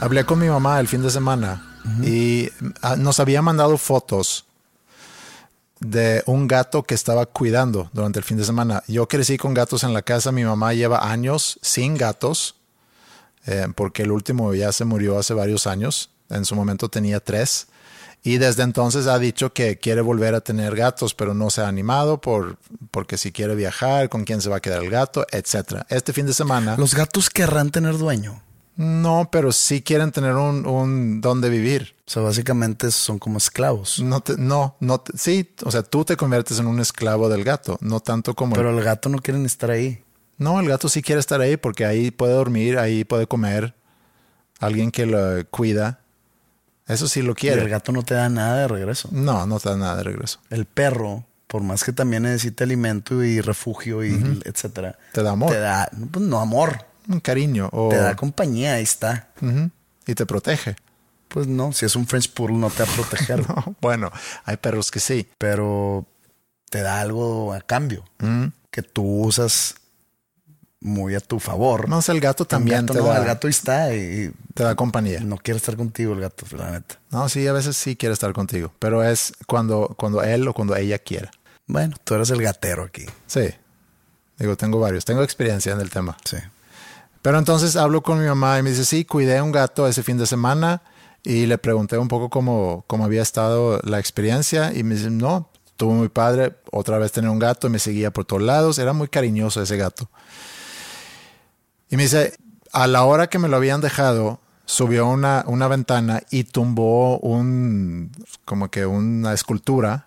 [0.00, 1.62] Hablé con mi mamá el fin de semana
[2.02, 2.48] y
[2.80, 4.46] ah, nos había mandado fotos
[5.78, 8.82] de un gato que estaba cuidando durante el fin de semana.
[8.88, 12.56] Yo crecí con gatos en la casa, mi mamá lleva años sin gatos,
[13.44, 17.66] eh, porque el último ya se murió hace varios años, en su momento tenía tres,
[18.22, 21.68] y desde entonces ha dicho que quiere volver a tener gatos, pero no se ha
[21.68, 22.56] animado por,
[22.90, 25.82] porque si quiere viajar, con quién se va a quedar el gato, etc.
[25.90, 26.76] Este fin de semana...
[26.78, 28.42] Los gatos querrán tener dueño.
[28.82, 31.94] No, pero sí quieren tener un, un donde vivir.
[32.06, 34.00] O sea, básicamente son como esclavos.
[34.00, 37.44] No, te- no, no, te- sí, o sea, tú te conviertes en un esclavo del
[37.44, 38.56] gato, no tanto como...
[38.56, 40.02] Pero el gato no quieren estar ahí.
[40.38, 43.74] No, el gato sí quiere estar ahí porque ahí puede dormir, ahí puede comer,
[44.58, 46.00] alguien que lo cuida,
[46.86, 47.60] eso sí lo Y quiere.
[47.60, 49.10] el gato no te da nada de regreso.
[49.12, 50.40] No, no te da nada de regreso.
[50.48, 55.50] El perro, por más que también necesite alimento y refugio y etcétera, Te da amor.
[55.52, 57.90] Te da, pues, no amor, Un cariño o...
[57.90, 59.28] te da compañía, ahí está.
[60.06, 60.76] Y te protege.
[61.28, 64.10] Pues no, si es un French Poodle no te va a proteger, No, bueno,
[64.44, 65.28] hay perros que sí.
[65.38, 66.06] pero
[66.70, 68.04] te da algo a cambio
[68.70, 69.74] que tú usas
[70.80, 71.88] muy a tu favor.
[71.88, 74.32] No sé, el gato El también gato te, no, da, el gato ahí está y
[74.54, 75.20] te da compañía.
[75.20, 76.98] no quiere estar contigo el gato, la neta.
[77.10, 80.74] No, sí, a veces sí quiere estar contigo, pero es cuando, cuando él o cuando
[80.76, 81.30] ella quiera.
[81.66, 83.04] Bueno, tú eres el gatero aquí.
[83.26, 83.50] Sí.
[84.38, 86.16] Digo, tengo varios, tengo experiencia en el tema.
[86.24, 86.38] Sí.
[87.22, 90.16] Pero entonces hablo con mi mamá y me dice, sí, cuidé un gato ese fin
[90.16, 90.82] de semana
[91.22, 95.50] y le pregunté un poco cómo, cómo había estado la experiencia y me dice, no,
[95.76, 98.92] tuvo muy padre otra vez tener un gato y me seguía por todos lados, era
[98.92, 100.08] muy cariñoso ese gato.
[101.90, 102.34] Y me dice,
[102.72, 108.12] a la hora que me lo habían dejado, subió una, una ventana y tumbó un,
[108.44, 110.06] como que una escultura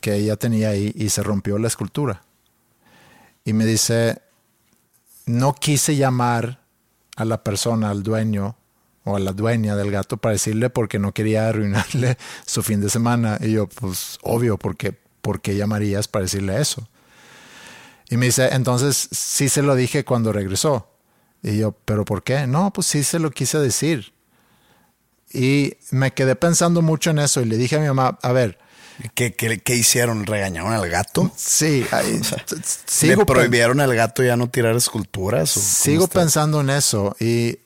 [0.00, 2.22] que ella tenía ahí y se rompió la escultura.
[3.44, 4.20] Y me dice,
[5.28, 6.60] no quise llamar
[7.16, 8.56] a la persona, al dueño
[9.04, 12.90] o a la dueña del gato para decirle porque no quería arruinarle su fin de
[12.90, 13.38] semana.
[13.40, 16.88] Y yo, pues obvio, porque ¿por qué llamarías para decirle eso?
[18.10, 20.90] Y me dice, entonces sí se lo dije cuando regresó.
[21.42, 22.46] Y yo, ¿pero por qué?
[22.46, 24.12] No, pues sí se lo quise decir.
[25.32, 28.58] Y me quedé pensando mucho en eso y le dije a mi mamá, a ver,
[29.14, 30.26] ¿Qué, qué, qué hicieron?
[30.26, 31.30] ¿Regañaron al gato?
[31.36, 35.56] sí, ay, ¿Le sigo prohibieron al gato ya no tirar esculturas?
[35.56, 36.20] o Sigo está?
[36.20, 37.58] pensando en eso y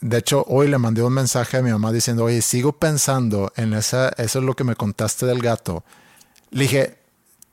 [0.00, 3.74] de hecho hoy le mandé un mensaje a mi mamá diciendo, oye, sigo pensando en
[3.74, 5.84] esa, eso es lo que me contaste del gato.
[6.50, 6.98] Le dije,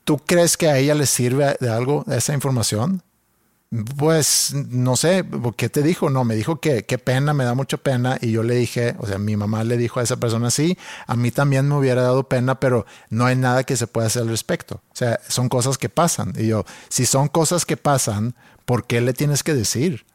[0.04, 3.02] ¿tú crees que a ella le sirve de algo esa información?
[3.96, 5.24] Pues no sé,
[5.56, 6.08] ¿qué te dijo?
[6.08, 8.18] No, me dijo que qué pena, me da mucha pena.
[8.20, 11.16] Y yo le dije, o sea, mi mamá le dijo a esa persona, sí, a
[11.16, 14.28] mí también me hubiera dado pena, pero no hay nada que se pueda hacer al
[14.28, 14.76] respecto.
[14.76, 16.34] O sea, son cosas que pasan.
[16.36, 20.06] Y yo, si son cosas que pasan, ¿por qué le tienes que decir?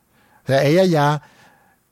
[0.44, 1.24] O sea, ella ya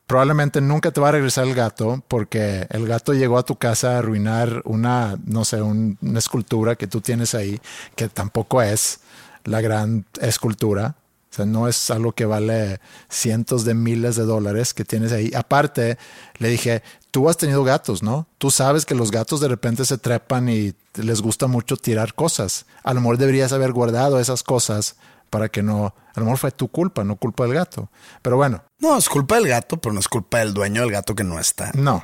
[0.05, 3.95] probablemente nunca te va a regresar el gato porque el gato llegó a tu casa
[3.95, 7.59] a arruinar una, no sé, una escultura que tú tienes ahí,
[7.95, 9.01] que tampoco es
[9.43, 10.95] la gran escultura
[11.37, 12.79] sea, no es algo que vale
[13.09, 15.31] cientos de miles de dólares que tienes ahí.
[15.35, 15.97] Aparte,
[16.37, 18.27] le dije, tú has tenido gatos, ¿no?
[18.37, 22.65] Tú sabes que los gatos de repente se trepan y les gusta mucho tirar cosas.
[22.83, 24.95] A lo mejor deberías haber guardado esas cosas
[25.29, 27.89] para que no, a lo mejor fue tu culpa, no culpa del gato.
[28.21, 28.63] Pero bueno.
[28.79, 31.39] No, es culpa del gato, pero no es culpa del dueño del gato que no
[31.39, 31.71] está.
[31.73, 32.03] No.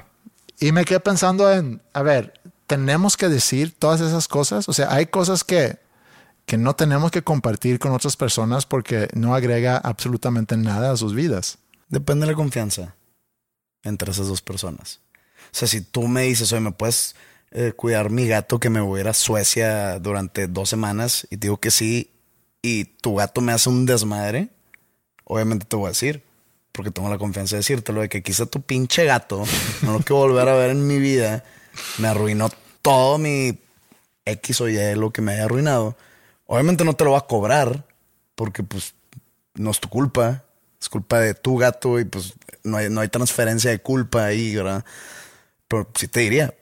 [0.60, 4.70] Y me quedé pensando en, a ver, tenemos que decir todas esas cosas.
[4.70, 5.80] O sea, hay cosas que
[6.46, 11.14] que no tenemos que compartir con otras personas porque no agrega absolutamente nada a sus
[11.16, 11.60] vidas.
[11.90, 12.96] Depende de la confianza
[13.84, 15.02] entre esas dos personas.
[15.46, 17.16] O sea, si tú me dices, oye, ¿me puedes
[17.52, 21.28] eh, cuidar mi gato que me voy a ir a Suecia durante dos semanas?
[21.30, 22.12] Y digo que sí,
[22.62, 24.50] y tu gato me hace un desmadre,
[25.26, 26.24] obviamente te voy a decir,
[26.72, 29.44] porque tengo la confianza de decírtelo, de que quizá tu pinche gato,
[29.82, 31.44] no lo que volver a ver en mi vida,
[32.00, 32.50] me arruinó
[32.82, 33.60] todo mi
[34.26, 35.96] X o Y, lo que me haya arruinado
[36.54, 37.84] Obviamente no te lo va a cobrar
[38.36, 38.94] porque pues
[39.56, 40.44] no es tu culpa,
[40.80, 44.56] es culpa de tu gato y pues no hay, no hay transferencia de culpa ahí,
[44.56, 44.86] ¿verdad?
[45.68, 46.54] Pero sí te diría,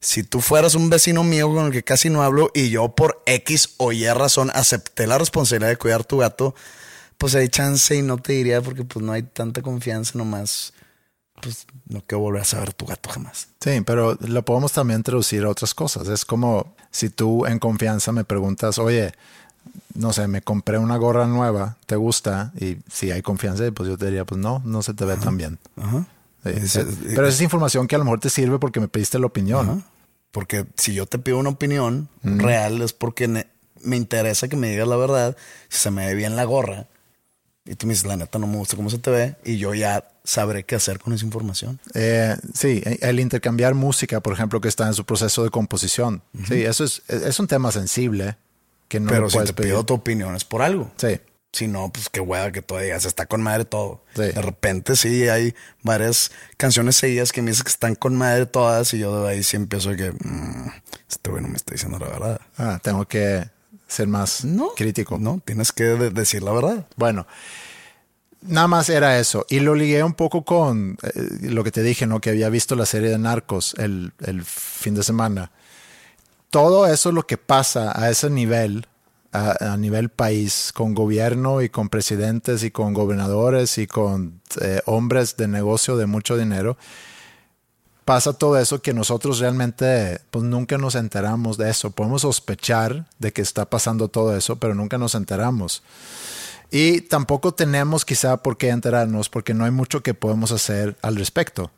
[0.00, 3.22] si tú fueras un vecino mío con el que casi no hablo y yo por
[3.26, 6.56] X o Y razón acepté la responsabilidad de cuidar tu gato,
[7.16, 10.72] pues hay chance y no te diría porque pues no hay tanta confianza nomás.
[11.42, 13.48] Pues no quiero volver a saber tu gato jamás.
[13.60, 16.08] Sí, pero lo podemos también traducir a otras cosas.
[16.08, 19.12] Es como si tú en confianza me preguntas, oye,
[19.94, 22.52] no sé, me compré una gorra nueva, ¿te gusta?
[22.58, 25.36] Y si hay confianza, pues yo te diría, pues no, no se te ve tan
[25.36, 25.58] bien.
[25.76, 26.06] Ajá.
[26.42, 26.56] pero
[27.26, 29.84] esa es información que a lo mejor te sirve porque me pediste la opinión.
[30.30, 34.88] Porque si yo te pido una opinión real es porque me interesa que me digas
[34.88, 35.36] la verdad.
[35.68, 36.86] Si se me ve bien la gorra
[37.64, 39.74] y tú me dices, la neta no me gusta cómo se te ve y yo
[39.74, 41.80] ya sabré qué hacer con esa información.
[41.94, 46.22] Eh, sí, el intercambiar música, por ejemplo, que está en su proceso de composición.
[46.46, 48.36] Sí, eso es, es un tema sensible
[48.88, 50.90] que no Pero si te pido tu opinión es por algo.
[50.96, 51.20] Sí.
[51.52, 54.04] Si no, pues qué hueva que tú digas, está con madre todo.
[54.14, 58.94] De repente sí hay varias canciones seguidas que me dicen que están con madre todas
[58.94, 60.70] y yo de ahí sí empiezo a que mm,
[61.10, 62.40] este güey no me está diciendo la verdad.
[62.56, 63.50] Ah, tengo que
[63.86, 64.46] ser más
[64.76, 65.18] crítico.
[65.18, 66.86] No, tienes que decir la verdad.
[66.96, 67.26] Bueno,
[68.42, 69.46] Nada más era eso.
[69.48, 72.20] Y lo ligué un poco con eh, lo que te dije, ¿no?
[72.20, 74.12] Que había visto la serie de Narcos el,
[74.44, 75.52] fin de semana.
[76.50, 78.86] Todo eso lo que pasa a ese nivel,
[79.32, 85.36] a, nivel país, con gobierno y con presidentes y con gobernadores y con eh, hombres
[85.36, 86.76] de negocio de mucho dinero,
[88.04, 91.92] pasa todo eso que nosotros realmente pues nunca nos enteramos de eso.
[91.92, 95.82] Podemos sospechar de que está pasando todo eso, pero nunca nos enteramos.
[96.72, 101.16] Y tampoco tenemos quizá por qué enterarnos porque no hay mucho que podemos hacer al
[101.16, 101.70] respecto.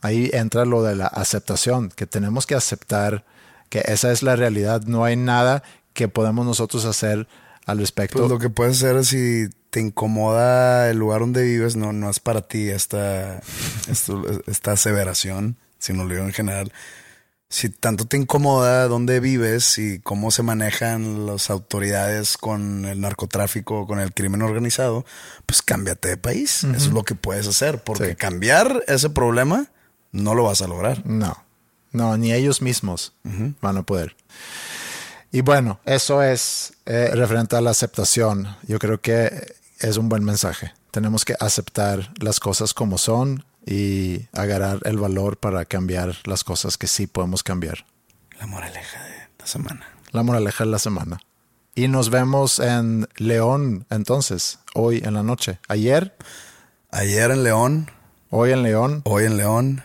[0.00, 3.24] Ahí entra lo de la aceptación, que tenemos que aceptar
[3.68, 4.82] que esa es la realidad.
[4.86, 5.62] No hay nada
[5.94, 7.28] que podemos nosotros hacer
[7.64, 8.18] al respecto.
[8.18, 12.10] Pues lo que puedes hacer es si te incomoda el lugar donde vives, no, no
[12.10, 13.40] es para ti esta,
[14.48, 16.72] esta aseveración, sino lo digo en general
[17.50, 23.88] si tanto te incomoda dónde vives y cómo se manejan las autoridades con el narcotráfico,
[23.88, 25.04] con el crimen organizado,
[25.46, 26.62] pues cámbiate de país.
[26.62, 29.66] Eso es lo que puedes hacer, porque cambiar ese problema
[30.12, 31.04] no lo vas a lograr.
[31.04, 31.42] No,
[31.90, 33.14] no, ni ellos mismos
[33.60, 34.14] van a poder.
[35.32, 38.46] Y bueno, eso es eh, referente a la aceptación.
[38.62, 40.72] Yo creo que es un buen mensaje.
[40.92, 46.76] Tenemos que aceptar las cosas como son, y agarrar el valor para cambiar las cosas
[46.76, 47.86] que sí podemos cambiar.
[48.38, 49.86] La moraleja de la semana.
[50.10, 51.20] La moraleja de la semana.
[51.76, 55.60] Y nos vemos en León entonces, hoy en la noche.
[55.68, 56.16] Ayer.
[56.90, 57.90] Ayer en León.
[58.30, 59.02] Hoy en León.
[59.04, 59.84] Hoy en León.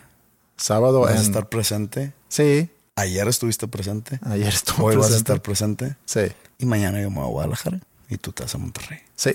[0.56, 2.12] Sábado ¿Vas a estar presente?
[2.28, 2.68] Sí.
[2.96, 4.18] Ayer estuviste presente.
[4.24, 5.96] Ayer estuve Hoy vas a estar presente.
[6.06, 6.22] Sí.
[6.58, 8.98] Y mañana yo me voy a Guadalajara y tú estás a Monterrey.
[9.14, 9.32] Sí.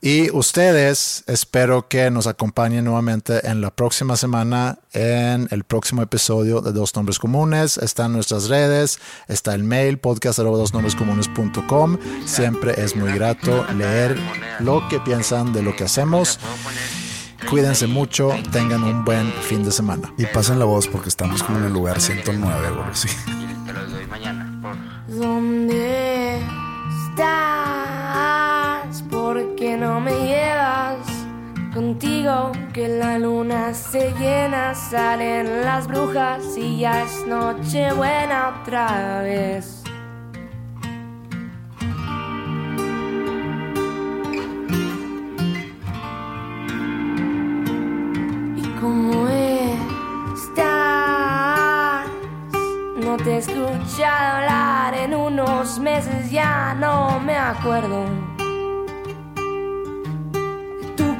[0.00, 6.60] Y ustedes espero que nos acompañen nuevamente en la próxima semana en el próximo episodio
[6.60, 7.78] de Dos Nombres Comunes.
[7.78, 11.98] Está en nuestras redes, está el mail podcast.dosnombrescomunes.com.
[12.24, 14.16] Siempre es muy grato leer
[14.60, 16.38] lo que piensan de lo que hacemos.
[17.50, 20.12] Cuídense mucho, tengan un buen fin de semana.
[20.18, 23.08] Y pasen la voz porque estamos como en el lugar 109 o así.
[25.08, 26.40] ¿Dónde
[29.02, 30.96] Porque que no me llevas
[31.74, 39.20] contigo, que la luna se llena, salen las brujas y ya es noche buena otra
[39.20, 39.82] vez.
[48.56, 49.28] ¿Y cómo
[50.34, 52.06] estás?
[53.04, 58.35] No te he escuchado hablar en unos meses, ya no me acuerdo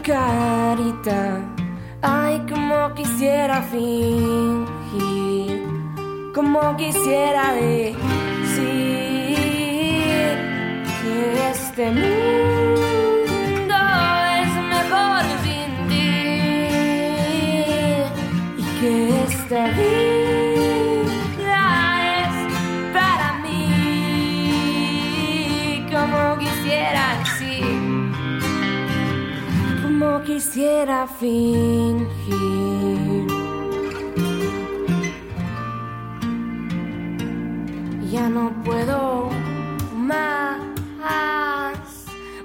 [0.07, 1.41] carita.
[2.01, 4.65] Ay, como quisiera fingir,
[6.33, 8.69] como quisiera decir
[11.01, 11.17] que
[11.51, 13.77] este mundo
[14.43, 16.11] es mejor sin ti
[18.59, 18.93] y que
[19.25, 20.06] esta vida
[30.27, 32.07] quisiera fingir.
[38.11, 39.31] Ya no puedo
[39.95, 40.59] más.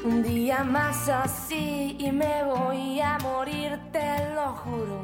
[0.04, 5.00] Un día más así y me voy a morir, te lo juro.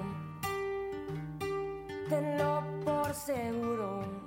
[2.10, 4.27] Tenlo por seguro.